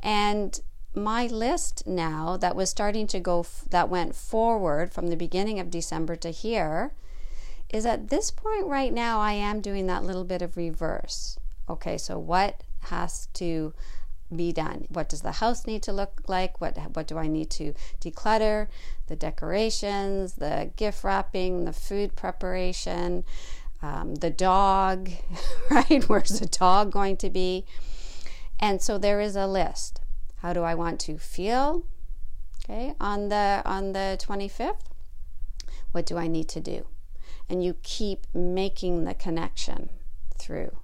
And 0.00 0.60
my 0.94 1.26
list 1.26 1.86
now 1.86 2.36
that 2.36 2.56
was 2.56 2.70
starting 2.70 3.06
to 3.08 3.20
go, 3.20 3.40
f- 3.40 3.64
that 3.70 3.88
went 3.88 4.14
forward 4.14 4.92
from 4.92 5.08
the 5.08 5.16
beginning 5.16 5.58
of 5.58 5.70
December 5.70 6.16
to 6.16 6.30
here, 6.30 6.92
is 7.70 7.86
at 7.86 8.08
this 8.08 8.30
point 8.30 8.66
right 8.66 8.92
now, 8.92 9.20
I 9.20 9.32
am 9.32 9.60
doing 9.60 9.86
that 9.86 10.04
little 10.04 10.24
bit 10.24 10.42
of 10.42 10.56
reverse. 10.56 11.38
Okay, 11.68 11.96
so 11.96 12.18
what 12.18 12.62
has 12.80 13.28
to 13.34 13.72
be 14.34 14.52
done? 14.52 14.86
What 14.90 15.08
does 15.08 15.22
the 15.22 15.32
house 15.32 15.66
need 15.66 15.82
to 15.84 15.92
look 15.92 16.22
like? 16.26 16.60
What 16.60 16.76
what 16.94 17.06
do 17.06 17.18
I 17.18 17.28
need 17.28 17.50
to 17.50 17.74
declutter? 18.00 18.68
The 19.06 19.16
decorations, 19.16 20.34
the 20.34 20.70
gift 20.76 21.04
wrapping, 21.04 21.64
the 21.64 21.72
food 21.72 22.16
preparation, 22.16 23.24
um, 23.82 24.16
the 24.16 24.30
dog, 24.30 25.10
right? 25.70 26.04
Where's 26.08 26.40
the 26.40 26.46
dog 26.46 26.92
going 26.92 27.16
to 27.18 27.30
be? 27.30 27.64
And 28.60 28.80
so 28.80 28.98
there 28.98 29.20
is 29.20 29.34
a 29.36 29.46
list. 29.46 30.01
How 30.42 30.52
do 30.52 30.62
I 30.62 30.74
want 30.74 30.98
to 31.00 31.18
feel? 31.18 31.86
Okay, 32.64 32.94
on 33.00 33.28
the 33.28 33.62
on 33.64 33.92
the 33.92 34.18
25th. 34.20 34.90
What 35.92 36.04
do 36.04 36.18
I 36.18 36.26
need 36.26 36.48
to 36.48 36.60
do? 36.60 36.86
And 37.48 37.62
you 37.62 37.76
keep 37.82 38.26
making 38.34 39.04
the 39.04 39.14
connection 39.14 39.90
through 40.38 40.78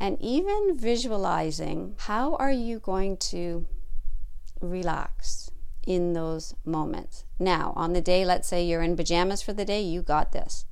and 0.00 0.16
even 0.20 0.76
visualizing 0.76 1.96
how 2.06 2.34
are 2.36 2.50
you 2.50 2.78
going 2.78 3.16
to 3.18 3.66
relax 4.60 5.50
in 5.86 6.12
those 6.12 6.54
moments. 6.64 7.24
Now, 7.38 7.72
on 7.76 7.92
the 7.92 8.00
day, 8.00 8.24
let's 8.24 8.48
say 8.48 8.64
you're 8.64 8.82
in 8.82 8.96
pajamas 8.96 9.42
for 9.42 9.52
the 9.52 9.64
day, 9.64 9.82
you 9.82 10.02
got 10.02 10.32
this. 10.32 10.64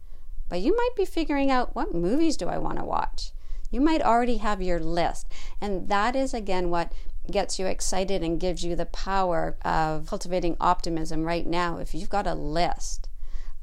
But 0.48 0.60
you 0.60 0.76
might 0.76 0.96
be 0.96 1.04
figuring 1.04 1.50
out 1.50 1.74
what 1.74 1.94
movies 1.94 2.36
do 2.36 2.48
I 2.48 2.58
want 2.58 2.78
to 2.78 2.84
watch? 2.84 3.32
You 3.70 3.80
might 3.80 4.02
already 4.02 4.38
have 4.38 4.60
your 4.60 4.80
list. 4.80 5.26
And 5.60 5.88
that 5.88 6.16
is, 6.16 6.34
again, 6.34 6.70
what 6.70 6.92
gets 7.30 7.58
you 7.58 7.66
excited 7.66 8.22
and 8.22 8.40
gives 8.40 8.64
you 8.64 8.76
the 8.76 8.86
power 8.86 9.56
of 9.62 10.06
cultivating 10.06 10.56
optimism 10.60 11.24
right 11.24 11.46
now. 11.46 11.78
If 11.78 11.94
you've 11.94 12.10
got 12.10 12.26
a 12.26 12.34
list 12.34 13.08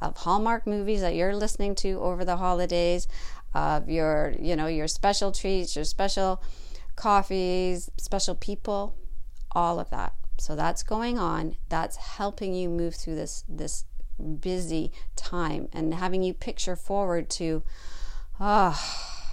of 0.01 0.17
Hallmark 0.17 0.67
movies 0.67 1.01
that 1.01 1.15
you're 1.15 1.35
listening 1.35 1.75
to 1.75 1.99
over 1.99 2.23
the 2.23 2.37
holidays, 2.37 3.07
of 3.53 3.89
your, 3.89 4.35
you 4.39 4.55
know, 4.55 4.67
your 4.67 4.87
special 4.87 5.31
treats, 5.31 5.75
your 5.75 5.85
special 5.85 6.41
coffees, 6.95 7.89
special 7.97 8.35
people, 8.35 8.95
all 9.51 9.79
of 9.79 9.89
that. 9.89 10.13
So 10.37 10.55
that's 10.55 10.83
going 10.83 11.17
on. 11.17 11.57
That's 11.69 11.97
helping 11.97 12.53
you 12.53 12.69
move 12.69 12.95
through 12.95 13.15
this 13.15 13.43
this 13.49 13.85
busy 14.39 14.91
time 15.15 15.69
and 15.73 15.93
having 15.93 16.23
you 16.23 16.33
picture 16.33 16.75
forward 16.75 17.29
to 17.29 17.61
ah 18.39 18.75
oh, 18.75 19.27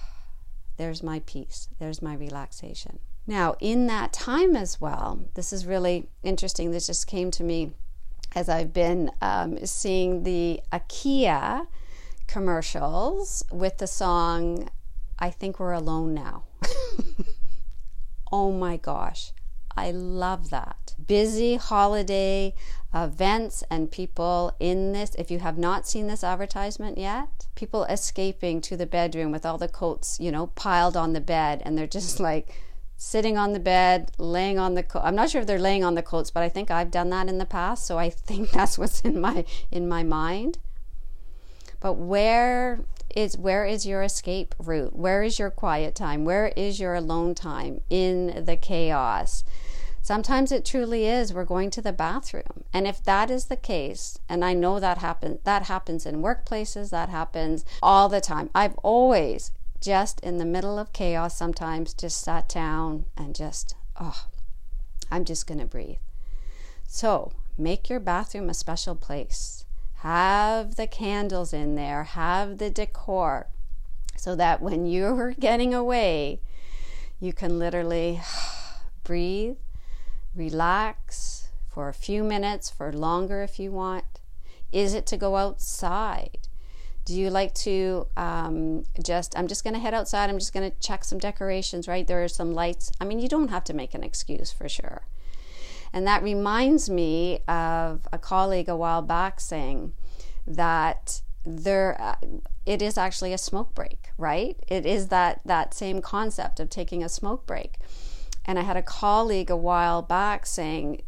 there's 0.77 1.03
my 1.03 1.21
peace. 1.21 1.69
There's 1.79 2.03
my 2.03 2.15
relaxation. 2.15 2.99
Now, 3.27 3.57
in 3.61 3.87
that 3.87 4.13
time 4.13 4.55
as 4.55 4.81
well, 4.81 5.21
this 5.35 5.53
is 5.53 5.67
really 5.67 6.09
interesting. 6.23 6.71
This 6.71 6.87
just 6.87 7.07
came 7.07 7.31
to 7.33 7.43
me 7.43 7.73
as 8.35 8.49
I've 8.49 8.73
been 8.73 9.11
um, 9.23 9.65
seeing 9.65 10.25
the 10.25 10.61
IKEA 10.73 11.67
commercials 12.27 13.43
with 13.51 13.79
the 13.79 13.87
song 13.87 14.69
I 15.19 15.31
Think 15.31 15.59
We're 15.59 15.73
Alone 15.73 16.13
Now. 16.15 16.45
oh 18.33 18.53
my 18.53 18.77
gosh, 18.77 19.33
I 19.77 19.91
love 19.91 20.51
that. 20.51 20.95
Busy 21.07 21.57
holiday 21.57 22.55
events 22.93 23.65
and 23.71 23.91
people 23.91 24.55
in 24.61 24.93
this. 24.93 25.15
If 25.17 25.31
you 25.31 25.39
have 25.39 25.57
not 25.57 25.87
seen 25.87 26.09
this 26.09 26.25
advertisement 26.25 26.99
yet, 26.99 27.47
people 27.55 27.85
escaping 27.85 28.61
to 28.63 28.77
the 28.77 28.87
bedroom 28.87 29.33
with 29.33 29.47
all 29.47 29.59
the 29.59 29.69
coats, 29.69 30.19
you 30.21 30.31
know, 30.31 30.49
piled 30.49 30.97
on 30.97 31.13
the 31.13 31.21
bed, 31.21 31.63
and 31.65 31.79
they're 31.79 31.87
just 31.87 32.21
like 32.31 32.55
sitting 32.97 33.37
on 33.37 33.53
the 33.53 33.61
bed, 33.61 34.13
laying 34.19 34.59
on 34.59 34.75
the 34.75 34.83
coat. 34.83 35.03
I'm 35.05 35.15
not 35.15 35.31
sure 35.31 35.41
if 35.41 35.47
they're 35.47 35.59
laying 35.59 35.85
on 35.85 35.95
the 35.95 36.03
coats, 36.03 36.31
but 36.31 36.43
I 36.43 36.49
think 36.49 36.71
I've 36.71 36.91
done 36.91 37.11
that 37.11 37.29
in 37.29 37.39
the 37.39 37.45
past, 37.45 37.87
so 37.87 37.99
I 37.99 38.11
think 38.11 38.51
that's 38.53 38.79
what's 38.79 39.01
in 39.03 39.21
my 39.21 39.45
in 39.71 39.89
my 39.89 40.03
mind. 40.03 40.59
But 41.81 41.95
where 41.95 42.81
is 43.15 43.37
where 43.37 43.65
is 43.65 43.87
your 43.87 44.03
escape 44.03 44.55
route? 44.59 44.97
Where 44.97 45.23
is 45.23 45.39
your 45.39 45.51
quiet 45.51 45.95
time? 45.95 46.25
Where 46.25 46.49
is 46.57 46.81
your 46.81 46.95
alone 46.95 47.35
time 47.35 47.81
in 47.91 48.45
the 48.45 48.57
chaos? 48.57 49.45
Sometimes 50.01 50.53
it 50.53 50.67
truly 50.67 51.07
is 51.07 51.33
we're 51.33 51.47
going 51.47 51.71
to 51.71 51.81
the 51.81 51.93
bathroom. 51.93 52.65
And 52.75 52.87
if 52.87 53.03
that 53.05 53.31
is 53.31 53.47
the 53.47 53.57
case, 53.57 54.19
and 54.29 54.45
I 54.45 54.53
know 54.53 54.79
that 54.79 54.99
happens 54.99 55.39
that 55.45 55.65
happens 55.65 56.05
in 56.05 56.23
workplaces, 56.23 56.91
that 56.91 57.09
happens 57.09 57.65
all 57.83 58.09
the 58.09 58.21
time. 58.21 58.51
I've 58.55 58.77
always 58.79 59.51
just 59.85 60.19
in 60.21 60.39
the 60.39 60.47
middle 60.47 60.79
of 60.79 60.95
chaos 60.95 61.37
sometimes 61.37 61.93
just 61.93 62.19
sat 62.19 62.49
down 62.49 63.05
and 63.19 63.35
just 63.35 63.75
oh, 64.01 64.27
I'm 65.11 65.27
just 65.27 65.47
going 65.47 65.61
to 65.61 65.67
breathe. 65.67 65.99
So, 66.89 67.33
make 67.59 67.91
your 67.91 68.01
bathroom 68.01 68.49
a 68.49 68.55
special 68.55 68.95
place 68.97 69.67
have 69.99 70.77
the 70.77 70.87
candles 70.87 71.53
in 71.53 71.75
there, 71.75 72.05
have 72.05 72.57
the 72.59 72.71
decor, 72.71 73.49
so 74.17 74.35
that 74.37 74.63
when 74.63 74.87
you're 74.95 75.33
getting 75.33 75.75
away, 75.75 76.41
you 77.21 77.35
can 77.35 77.59
literally 77.59 78.23
breathe, 79.05 79.57
relax 80.35 81.49
for 81.69 81.91
a 81.91 81.95
few 81.95 82.25
minutes, 82.25 82.71
for 82.71 82.91
longer 82.91 83.43
if 83.43 83.59
you 83.59 83.71
want. 83.71 84.05
Is 84.73 84.95
it 84.95 85.07
to 85.07 85.19
go 85.19 85.37
outside? 85.37 86.49
Do 87.05 87.15
you 87.15 87.29
like 87.29 87.55
to 87.55 88.07
um, 88.17 88.85
just, 89.03 89.39
I'm 89.39 89.47
just 89.47 89.63
going 89.63 89.75
to 89.75 89.81
head 89.81 89.95
outside, 89.95 90.31
I'm 90.31 90.39
just 90.39 90.55
going 90.55 90.71
to 90.71 90.77
check 90.79 91.05
some 91.05 91.19
decorations, 91.19 91.87
right? 91.87 92.07
There 92.07 92.25
are 92.25 92.29
some 92.29 92.55
lights. 92.55 92.91
I 93.01 93.05
mean, 93.05 93.21
you 93.21 93.29
don't 93.29 93.49
have 93.49 93.65
to 93.65 93.75
make 93.75 93.95
an 93.95 94.03
excuse 94.03 94.51
for 94.51 94.69
sure. 94.69 95.03
And 95.93 96.07
that 96.07 96.23
reminds 96.23 96.91
me 96.91 97.41
of 97.47 98.09
a 98.13 98.19
colleague 98.19 98.69
a 98.69 98.77
while 98.77 99.03
back 99.03 99.41
saying 99.41 99.93
that 100.47 101.21
there 101.45 102.01
uh, 102.01 102.17
it 102.67 102.81
is 102.81 102.97
actually 102.97 103.33
a 103.33 103.39
smoke 103.39 103.75
break, 103.75 104.11
right? 104.17 104.57
It 104.67 104.87
is 104.87 105.09
that 105.09 105.41
that 105.45 105.75
same 105.75 106.01
concept 106.01 106.59
of 106.59 106.71
taking 106.71 107.05
a 107.05 107.09
smoke 107.09 107.47
break. 107.47 107.77
And 108.45 108.59
I 108.59 108.63
had 108.63 108.77
a 108.77 108.83
colleague 108.83 109.51
a 109.51 109.57
while 109.57 110.03
back 110.03 110.47
saying 110.47 111.03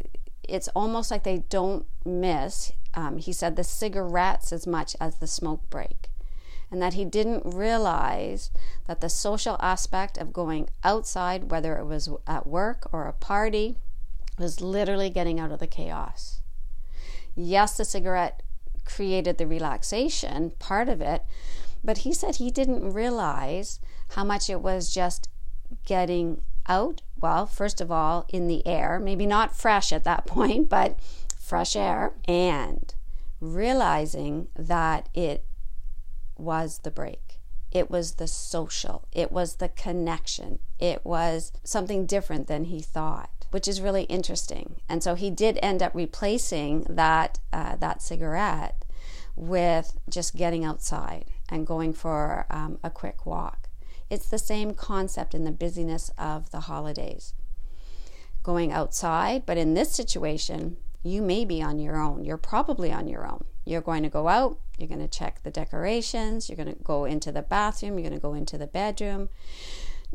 it's 0.49 0.69
almost 0.69 1.11
like 1.11 1.25
they 1.25 1.39
don't 1.49 1.87
miss, 2.05 2.73
um, 2.97 3.19
he 3.19 3.33
said, 3.33 3.55
the 3.55 3.63
cigarettes 3.65 4.53
as 4.53 4.67
much 4.67 4.97
as 4.99 5.17
the 5.17 5.27
smoke 5.27 5.69
break. 5.69 6.09
And 6.71 6.83
that 6.83 6.95
he 6.95 7.05
didn't 7.05 7.55
realize 7.55 8.51
that 8.89 9.01
the 9.01 9.11
social 9.11 9.57
aspect 9.61 10.19
of 10.19 10.33
going 10.33 10.69
outside, 10.83 11.51
whether 11.51 11.77
it 11.77 11.85
was 11.85 12.09
at 12.27 12.47
work 12.47 12.89
or 12.93 13.07
a 13.07 13.13
party, 13.13 13.77
was 14.39 14.61
literally 14.61 15.11
getting 15.11 15.39
out 15.39 15.53
of 15.53 15.61
the 15.61 15.69
chaos. 15.69 16.41
Yes, 17.37 17.77
the 17.77 17.85
cigarette 17.85 18.43
created 18.85 19.39
the 19.39 19.47
relaxation 19.47 20.53
part 20.59 20.89
of 20.89 21.01
it, 21.01 21.23
but 21.85 21.99
he 21.99 22.13
said 22.13 22.37
he 22.37 22.51
didn't 22.51 22.93
realize 22.93 23.79
how 24.11 24.25
much 24.25 24.51
it 24.51 24.61
was 24.61 24.93
just 24.93 25.29
getting 25.85 26.41
out. 26.69 27.03
Well, 27.21 27.47
first 27.47 27.81
of 27.81 27.93
all, 27.93 28.27
in 28.29 28.49
the 28.49 28.67
air, 28.67 28.99
maybe 28.99 29.27
not 29.27 29.57
fresh 29.57 29.93
at 29.93 30.05
that 30.05 30.27
point, 30.27 30.69
but 30.69 30.99
fresh 31.47 31.77
air, 31.77 32.15
and 32.27 32.95
realizing 33.41 34.49
that 34.57 35.09
it 35.15 35.45
was 36.37 36.81
the 36.83 36.91
break. 36.91 37.41
It 37.73 37.91
was 37.91 38.15
the 38.15 38.27
social. 38.27 39.09
It 39.13 39.31
was 39.31 39.57
the 39.57 39.69
connection. 39.69 40.59
It 40.79 41.05
was 41.05 41.53
something 41.63 42.07
different 42.07 42.47
than 42.47 42.65
he 42.65 42.81
thought 42.81 43.31
which 43.51 43.69
is 43.69 43.81
really 43.81 44.03
interesting. 44.05 44.77
And 44.89 45.03
so 45.03 45.15
he 45.15 45.31
did 45.31 45.59
end 45.63 45.83
up 45.83 45.95
replacing 45.95 46.85
that 46.89 47.39
uh, 47.53 47.77
that 47.77 48.03
cigarette 48.03 48.85
with 49.35 49.99
just 50.09 50.37
getting 50.37 50.65
outside 50.65 51.27
and 51.49 51.67
going 51.67 51.93
for 51.93 52.47
um, 52.51 52.79
a 52.83 52.91
quick 52.91 53.27
walk. 53.27 53.69
It's 54.09 54.29
the 54.29 54.39
same 54.39 54.75
concept 54.75 55.35
in 55.35 55.45
the 55.45 55.53
busyness 55.53 56.11
of 56.17 56.51
the 56.51 56.61
holidays. 56.61 57.35
Going 58.43 58.73
outside, 58.73 59.45
but 59.45 59.59
in 59.59 59.75
this 59.75 59.93
situation, 59.93 60.77
you 61.07 61.23
may 61.23 61.45
be 61.45 61.63
on 61.63 61.79
your 61.79 61.97
own. 61.97 62.25
You're 62.25 62.37
probably 62.37 62.93
on 62.93 63.09
your 63.09 63.27
own. 63.27 63.45
You're 63.65 63.81
going 63.81 64.03
to 64.05 64.09
go 64.09 64.29
out, 64.29 64.59
you're 64.79 64.89
going 64.89 65.01
to 65.01 65.09
check 65.09 65.43
the 65.43 65.51
decorations, 65.51 66.49
you're 66.49 66.57
going 66.57 66.75
to 66.75 66.83
go 66.83 67.05
into 67.05 67.33
the 67.33 67.43
bathroom, 67.43 67.99
you're 67.99 68.09
going 68.09 68.21
to 68.21 68.23
go 68.23 68.35
into 68.35 68.57
the 68.57 68.67
bedroom. 68.69 69.29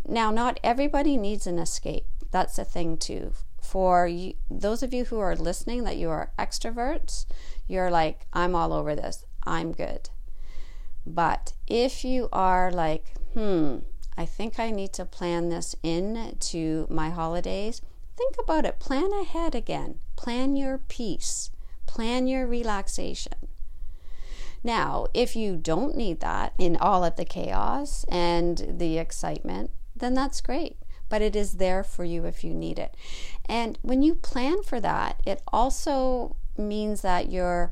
Now, 0.07 0.31
not 0.31 0.59
everybody 0.63 1.17
needs 1.17 1.47
an 1.47 1.59
escape. 1.59 2.05
That's 2.31 2.57
a 2.57 2.63
thing 2.63 2.97
too. 2.97 3.33
For 3.61 4.07
you, 4.07 4.35
those 4.49 4.81
of 4.83 4.93
you 4.93 5.05
who 5.05 5.19
are 5.19 5.35
listening 5.35 5.83
that 5.83 5.97
you 5.97 6.09
are 6.09 6.31
extroverts, 6.39 7.25
you're 7.67 7.91
like, 7.91 8.25
I'm 8.31 8.55
all 8.55 8.71
over 8.71 8.95
this. 8.95 9.25
I'm 9.43 9.73
good. 9.73 10.09
But 11.05 11.53
if 11.67 12.05
you 12.05 12.29
are 12.31 12.71
like, 12.71 13.13
hmm, 13.33 13.79
I 14.17 14.25
think 14.25 14.59
I 14.59 14.71
need 14.71 14.93
to 14.93 15.05
plan 15.05 15.49
this 15.49 15.75
in 15.83 16.37
to 16.39 16.87
my 16.89 17.09
holidays, 17.09 17.81
think 18.21 18.35
about 18.37 18.65
it. 18.65 18.79
Plan 18.79 19.11
ahead 19.13 19.55
again. 19.55 19.95
Plan 20.15 20.55
your 20.55 20.77
peace. 20.77 21.49
Plan 21.87 22.27
your 22.27 22.45
relaxation. 22.45 23.33
Now, 24.63 25.07
if 25.13 25.35
you 25.35 25.55
don't 25.55 25.95
need 25.95 26.19
that 26.19 26.53
in 26.59 26.77
all 26.77 27.03
of 27.03 27.15
the 27.15 27.25
chaos 27.25 28.05
and 28.09 28.75
the 28.77 28.99
excitement, 28.99 29.71
then 29.95 30.13
that's 30.13 30.39
great. 30.39 30.77
But 31.09 31.23
it 31.23 31.35
is 31.35 31.53
there 31.53 31.83
for 31.83 32.03
you 32.05 32.25
if 32.25 32.43
you 32.43 32.53
need 32.53 32.77
it. 32.77 32.95
And 33.45 33.79
when 33.81 34.03
you 34.03 34.15
plan 34.15 34.61
for 34.63 34.79
that, 34.79 35.19
it 35.25 35.41
also 35.47 36.35
means 36.57 37.01
that 37.01 37.31
you're 37.31 37.71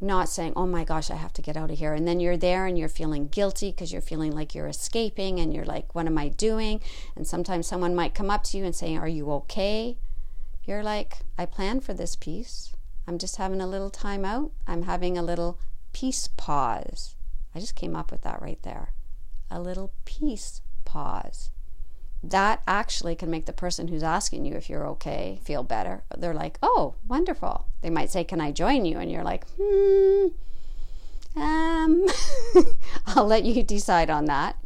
not 0.00 0.28
saying, 0.28 0.52
oh 0.56 0.66
my 0.66 0.84
gosh, 0.84 1.10
I 1.10 1.16
have 1.16 1.32
to 1.34 1.42
get 1.42 1.56
out 1.56 1.70
of 1.70 1.78
here. 1.78 1.94
And 1.94 2.06
then 2.06 2.20
you're 2.20 2.36
there 2.36 2.66
and 2.66 2.78
you're 2.78 2.88
feeling 2.88 3.28
guilty 3.28 3.70
because 3.70 3.92
you're 3.92 4.02
feeling 4.02 4.32
like 4.32 4.54
you're 4.54 4.66
escaping 4.66 5.40
and 5.40 5.54
you're 5.54 5.64
like, 5.64 5.94
what 5.94 6.06
am 6.06 6.18
I 6.18 6.28
doing? 6.28 6.80
And 7.14 7.26
sometimes 7.26 7.66
someone 7.66 7.94
might 7.94 8.14
come 8.14 8.30
up 8.30 8.44
to 8.44 8.58
you 8.58 8.64
and 8.64 8.74
say, 8.74 8.96
are 8.96 9.08
you 9.08 9.30
okay? 9.32 9.96
You're 10.64 10.82
like, 10.82 11.18
I 11.38 11.46
planned 11.46 11.84
for 11.84 11.94
this 11.94 12.16
peace. 12.16 12.74
I'm 13.06 13.18
just 13.18 13.36
having 13.36 13.60
a 13.60 13.68
little 13.68 13.90
time 13.90 14.24
out. 14.24 14.52
I'm 14.66 14.82
having 14.82 15.16
a 15.16 15.22
little 15.22 15.58
peace 15.92 16.28
pause. 16.36 17.14
I 17.54 17.60
just 17.60 17.74
came 17.74 17.96
up 17.96 18.10
with 18.10 18.22
that 18.22 18.42
right 18.42 18.62
there. 18.62 18.92
A 19.50 19.60
little 19.60 19.92
peace 20.04 20.60
pause 20.84 21.50
that 22.22 22.62
actually 22.66 23.14
can 23.14 23.30
make 23.30 23.46
the 23.46 23.52
person 23.52 23.88
who's 23.88 24.02
asking 24.02 24.44
you 24.44 24.54
if 24.54 24.68
you're 24.68 24.86
okay 24.86 25.40
feel 25.44 25.62
better. 25.62 26.04
They're 26.16 26.34
like, 26.34 26.58
oh, 26.62 26.94
wonderful. 27.06 27.66
They 27.82 27.90
might 27.90 28.10
say, 28.10 28.24
can 28.24 28.40
I 28.40 28.52
join 28.52 28.84
you? 28.84 28.98
And 28.98 29.10
you're 29.10 29.22
like, 29.22 29.46
hmm, 29.58 30.28
um, 31.36 32.06
I'll 33.06 33.26
let 33.26 33.44
you 33.44 33.62
decide 33.62 34.10
on 34.10 34.24
that. 34.26 34.56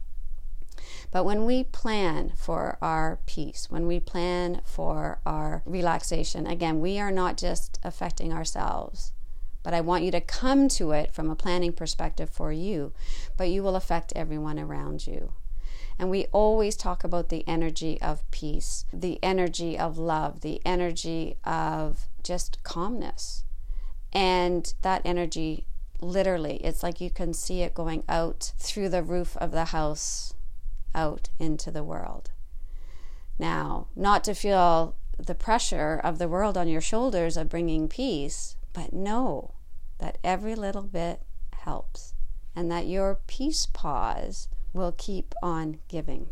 But 1.10 1.24
when 1.24 1.44
we 1.44 1.64
plan 1.64 2.32
for 2.36 2.78
our 2.80 3.18
peace, 3.26 3.66
when 3.68 3.88
we 3.88 3.98
plan 3.98 4.62
for 4.64 5.18
our 5.26 5.62
relaxation, 5.66 6.46
again, 6.46 6.80
we 6.80 7.00
are 7.00 7.10
not 7.10 7.36
just 7.36 7.80
affecting 7.82 8.32
ourselves, 8.32 9.12
but 9.64 9.74
I 9.74 9.80
want 9.80 10.04
you 10.04 10.12
to 10.12 10.20
come 10.20 10.68
to 10.68 10.92
it 10.92 11.12
from 11.12 11.28
a 11.28 11.34
planning 11.34 11.72
perspective 11.72 12.30
for 12.30 12.52
you, 12.52 12.92
but 13.36 13.50
you 13.50 13.64
will 13.64 13.74
affect 13.74 14.12
everyone 14.14 14.58
around 14.58 15.06
you. 15.06 15.32
And 16.00 16.08
we 16.08 16.28
always 16.32 16.76
talk 16.76 17.04
about 17.04 17.28
the 17.28 17.46
energy 17.46 18.00
of 18.00 18.28
peace, 18.30 18.86
the 18.90 19.22
energy 19.22 19.78
of 19.78 19.98
love, 19.98 20.40
the 20.40 20.62
energy 20.64 21.36
of 21.44 22.08
just 22.22 22.62
calmness. 22.62 23.44
And 24.10 24.72
that 24.80 25.02
energy, 25.04 25.66
literally, 26.00 26.56
it's 26.64 26.82
like 26.82 27.02
you 27.02 27.10
can 27.10 27.34
see 27.34 27.60
it 27.60 27.74
going 27.74 28.02
out 28.08 28.54
through 28.56 28.88
the 28.88 29.02
roof 29.02 29.36
of 29.36 29.50
the 29.50 29.66
house, 29.66 30.32
out 30.94 31.28
into 31.38 31.70
the 31.70 31.84
world. 31.84 32.30
Now, 33.38 33.88
not 33.94 34.24
to 34.24 34.32
feel 34.32 34.96
the 35.18 35.34
pressure 35.34 36.00
of 36.02 36.16
the 36.16 36.28
world 36.28 36.56
on 36.56 36.66
your 36.66 36.80
shoulders 36.80 37.36
of 37.36 37.50
bringing 37.50 37.88
peace, 37.88 38.56
but 38.72 38.94
know 38.94 39.52
that 39.98 40.16
every 40.24 40.54
little 40.54 40.80
bit 40.80 41.20
helps 41.52 42.14
and 42.56 42.70
that 42.70 42.86
your 42.86 43.20
peace 43.26 43.66
pause 43.66 44.48
will 44.72 44.92
keep 44.96 45.34
on 45.42 45.78
giving. 45.88 46.28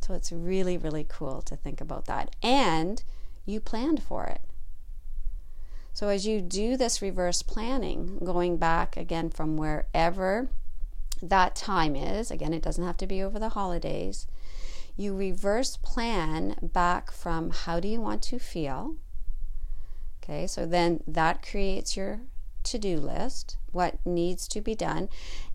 So 0.00 0.14
it's 0.14 0.32
really, 0.32 0.76
really 0.78 1.06
cool 1.08 1.42
to 1.42 1.56
think 1.56 1.80
about 1.80 2.06
that. 2.06 2.34
And 2.42 3.02
you 3.44 3.60
planned 3.60 4.02
for 4.02 4.24
it. 4.26 4.40
So 5.92 6.08
as 6.08 6.26
you 6.26 6.40
do 6.40 6.76
this 6.76 7.02
reverse 7.02 7.42
planning, 7.42 8.18
going 8.24 8.56
back 8.56 8.96
again 8.96 9.30
from 9.30 9.56
wherever 9.56 10.48
that 11.20 11.54
time 11.54 11.94
is, 11.94 12.30
again, 12.30 12.54
it 12.54 12.62
doesn't 12.62 12.86
have 12.86 12.96
to 12.98 13.06
be 13.06 13.22
over 13.22 13.38
the 13.38 13.50
holidays, 13.50 14.26
you 14.96 15.14
reverse 15.14 15.76
plan 15.76 16.56
back 16.62 17.10
from 17.10 17.50
how 17.50 17.80
do 17.80 17.88
you 17.88 18.00
want 18.00 18.22
to 18.22 18.38
feel. 18.38 18.96
Okay, 20.22 20.46
so 20.46 20.64
then 20.64 21.02
that 21.06 21.46
creates 21.46 21.96
your 21.96 22.20
to 22.64 22.78
do 22.78 22.98
list, 22.98 23.56
what 23.72 24.04
needs 24.04 24.48
to 24.48 24.60
be 24.60 24.74
done. 24.74 25.08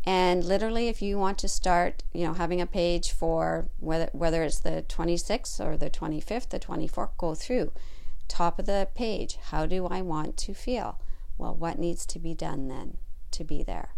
And 0.06 0.44
literally, 0.44 0.88
if 0.88 1.02
you 1.02 1.18
want 1.18 1.38
to 1.40 1.48
start, 1.48 2.04
you 2.14 2.26
know, 2.26 2.34
having 2.34 2.62
a 2.62 2.68
page 2.68 3.12
for 3.12 3.68
whether, 3.80 4.10
whether 4.14 4.44
it's 4.44 4.60
the 4.60 4.86
26th 4.88 5.60
or 5.60 5.78
the 5.78 5.90
25th, 5.90 6.50
the 6.50 6.60
24th, 6.60 7.18
go 7.18 7.36
through. 7.36 7.72
Top 8.28 8.60
of 8.60 8.66
the 8.66 8.88
page, 8.96 9.38
how 9.50 9.66
do 9.66 9.88
I 9.88 10.02
want 10.02 10.38
to 10.38 10.54
feel? 10.54 11.00
Well, 11.38 11.56
what 11.56 11.80
needs 11.80 12.06
to 12.08 12.20
be 12.20 12.34
done 12.34 12.68
then 12.68 12.98
to 13.32 13.44
be 13.44 13.64
there? 13.64 13.90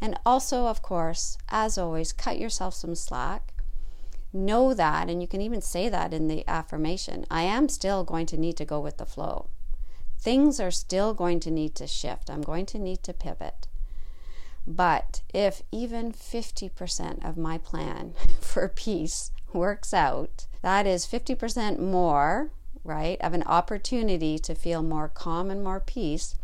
And 0.00 0.18
also, 0.24 0.66
of 0.66 0.82
course, 0.82 1.36
as 1.48 1.76
always, 1.76 2.12
cut 2.12 2.38
yourself 2.38 2.74
some 2.74 2.94
slack. 2.94 3.54
Know 4.32 4.74
that, 4.74 5.10
and 5.10 5.20
you 5.20 5.28
can 5.28 5.40
even 5.40 5.60
say 5.60 5.88
that 5.88 6.14
in 6.14 6.28
the 6.28 6.46
affirmation 6.48 7.26
I 7.30 7.42
am 7.42 7.68
still 7.68 8.04
going 8.04 8.26
to 8.26 8.38
need 8.38 8.56
to 8.58 8.64
go 8.64 8.80
with 8.80 8.96
the 8.96 9.06
flow 9.06 9.48
things 10.20 10.60
are 10.60 10.70
still 10.70 11.14
going 11.14 11.40
to 11.40 11.50
need 11.50 11.74
to 11.76 11.86
shift. 11.86 12.30
I'm 12.30 12.42
going 12.42 12.66
to 12.66 12.78
need 12.78 13.02
to 13.04 13.12
pivot. 13.12 13.66
But 14.66 15.22
if 15.32 15.62
even 15.72 16.12
50% 16.12 17.26
of 17.26 17.36
my 17.36 17.58
plan 17.58 18.14
for 18.40 18.68
peace 18.68 19.30
works 19.52 19.94
out, 19.94 20.46
that 20.62 20.86
is 20.86 21.06
50% 21.06 21.78
more, 21.78 22.50
right, 22.84 23.18
of 23.20 23.32
an 23.32 23.42
opportunity 23.44 24.38
to 24.38 24.54
feel 24.54 24.82
more 24.82 25.08
calm 25.08 25.50
and 25.50 25.64
more 25.64 25.80
peace 25.80 26.34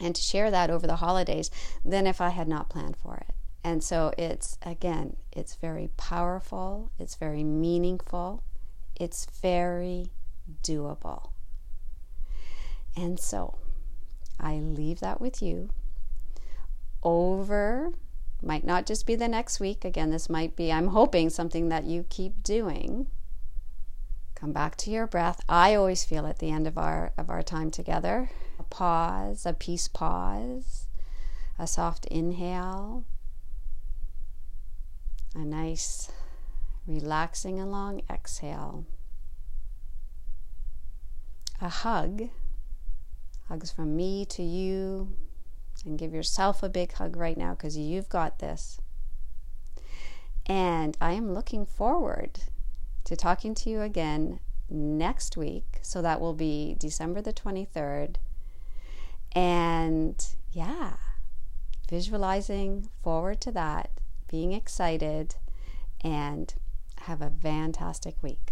and 0.00 0.14
to 0.14 0.22
share 0.22 0.50
that 0.50 0.70
over 0.70 0.86
the 0.86 0.96
holidays 0.96 1.50
than 1.84 2.06
if 2.06 2.20
I 2.20 2.30
had 2.30 2.48
not 2.48 2.70
planned 2.70 2.96
for 2.96 3.16
it. 3.16 3.34
And 3.62 3.84
so 3.84 4.12
it's, 4.18 4.58
again, 4.62 5.16
it's 5.30 5.54
very 5.54 5.90
powerful, 5.96 6.90
it's 6.98 7.14
very 7.14 7.44
meaningful, 7.44 8.42
it's 8.98 9.26
very 9.40 10.10
doable. 10.64 11.28
And 12.96 13.18
so 13.18 13.58
I 14.38 14.56
leave 14.56 15.00
that 15.00 15.20
with 15.20 15.42
you. 15.42 15.70
Over 17.02 17.92
might 18.42 18.64
not 18.64 18.86
just 18.86 19.06
be 19.06 19.14
the 19.14 19.28
next 19.28 19.60
week. 19.60 19.84
Again, 19.84 20.10
this 20.10 20.28
might 20.28 20.56
be, 20.56 20.72
I'm 20.72 20.88
hoping, 20.88 21.30
something 21.30 21.68
that 21.68 21.84
you 21.84 22.04
keep 22.08 22.42
doing. 22.42 23.06
Come 24.34 24.52
back 24.52 24.76
to 24.78 24.90
your 24.90 25.06
breath. 25.06 25.40
I 25.48 25.76
always 25.76 26.04
feel 26.04 26.26
at 26.26 26.40
the 26.40 26.50
end 26.50 26.66
of 26.66 26.76
our 26.76 27.12
of 27.16 27.30
our 27.30 27.42
time 27.42 27.70
together 27.70 28.30
a 28.58 28.64
pause, 28.64 29.46
a 29.46 29.52
peace 29.52 29.86
pause, 29.86 30.88
a 31.58 31.66
soft 31.68 32.06
inhale, 32.06 33.04
a 35.36 35.44
nice 35.44 36.10
relaxing 36.86 37.60
and 37.60 37.70
long 37.70 38.02
exhale, 38.10 38.84
a 41.60 41.68
hug 41.68 42.30
Hugs 43.52 43.70
from 43.70 43.94
me 43.94 44.24
to 44.24 44.42
you. 44.42 45.12
And 45.84 45.98
give 45.98 46.14
yourself 46.14 46.62
a 46.62 46.70
big 46.70 46.94
hug 46.94 47.16
right 47.16 47.36
now 47.36 47.50
because 47.50 47.76
you've 47.76 48.08
got 48.08 48.38
this. 48.38 48.80
And 50.46 50.96
I 51.02 51.12
am 51.12 51.34
looking 51.34 51.66
forward 51.66 52.44
to 53.04 53.14
talking 53.14 53.54
to 53.56 53.68
you 53.68 53.82
again 53.82 54.40
next 54.70 55.36
week. 55.36 55.80
So 55.82 56.00
that 56.00 56.18
will 56.18 56.32
be 56.32 56.76
December 56.78 57.20
the 57.20 57.34
23rd. 57.34 58.16
And 59.32 60.24
yeah, 60.50 60.94
visualizing 61.90 62.88
forward 63.02 63.42
to 63.42 63.52
that, 63.52 63.90
being 64.28 64.52
excited, 64.52 65.34
and 66.00 66.54
have 67.02 67.20
a 67.20 67.28
fantastic 67.28 68.14
week. 68.22 68.51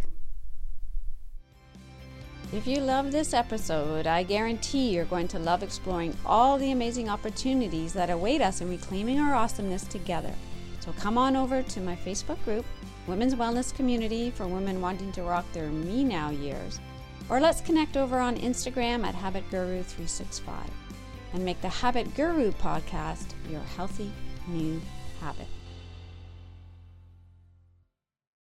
If 2.52 2.66
you 2.66 2.80
love 2.80 3.12
this 3.12 3.32
episode, 3.32 4.08
I 4.08 4.24
guarantee 4.24 4.90
you're 4.90 5.04
going 5.04 5.28
to 5.28 5.38
love 5.38 5.62
exploring 5.62 6.16
all 6.26 6.58
the 6.58 6.72
amazing 6.72 7.08
opportunities 7.08 7.92
that 7.92 8.10
await 8.10 8.40
us 8.40 8.60
in 8.60 8.68
reclaiming 8.68 9.20
our 9.20 9.36
awesomeness 9.36 9.84
together. 9.84 10.34
So 10.80 10.92
come 10.98 11.16
on 11.16 11.36
over 11.36 11.62
to 11.62 11.80
my 11.80 11.94
Facebook 11.94 12.42
group, 12.44 12.64
Women's 13.06 13.36
Wellness 13.36 13.72
Community 13.72 14.32
for 14.32 14.48
women 14.48 14.80
wanting 14.80 15.12
to 15.12 15.22
rock 15.22 15.44
their 15.52 15.68
me 15.68 16.02
now 16.02 16.30
years, 16.30 16.80
or 17.28 17.38
let's 17.38 17.60
connect 17.60 17.96
over 17.96 18.18
on 18.18 18.36
Instagram 18.36 19.06
at 19.06 19.14
Habit 19.14 19.48
Guru 19.52 19.84
365 19.84 20.68
and 21.34 21.44
make 21.44 21.60
the 21.60 21.68
Habit 21.68 22.12
Guru 22.16 22.50
podcast 22.50 23.26
your 23.48 23.62
healthy 23.76 24.10
new 24.48 24.80
habit. 25.20 25.46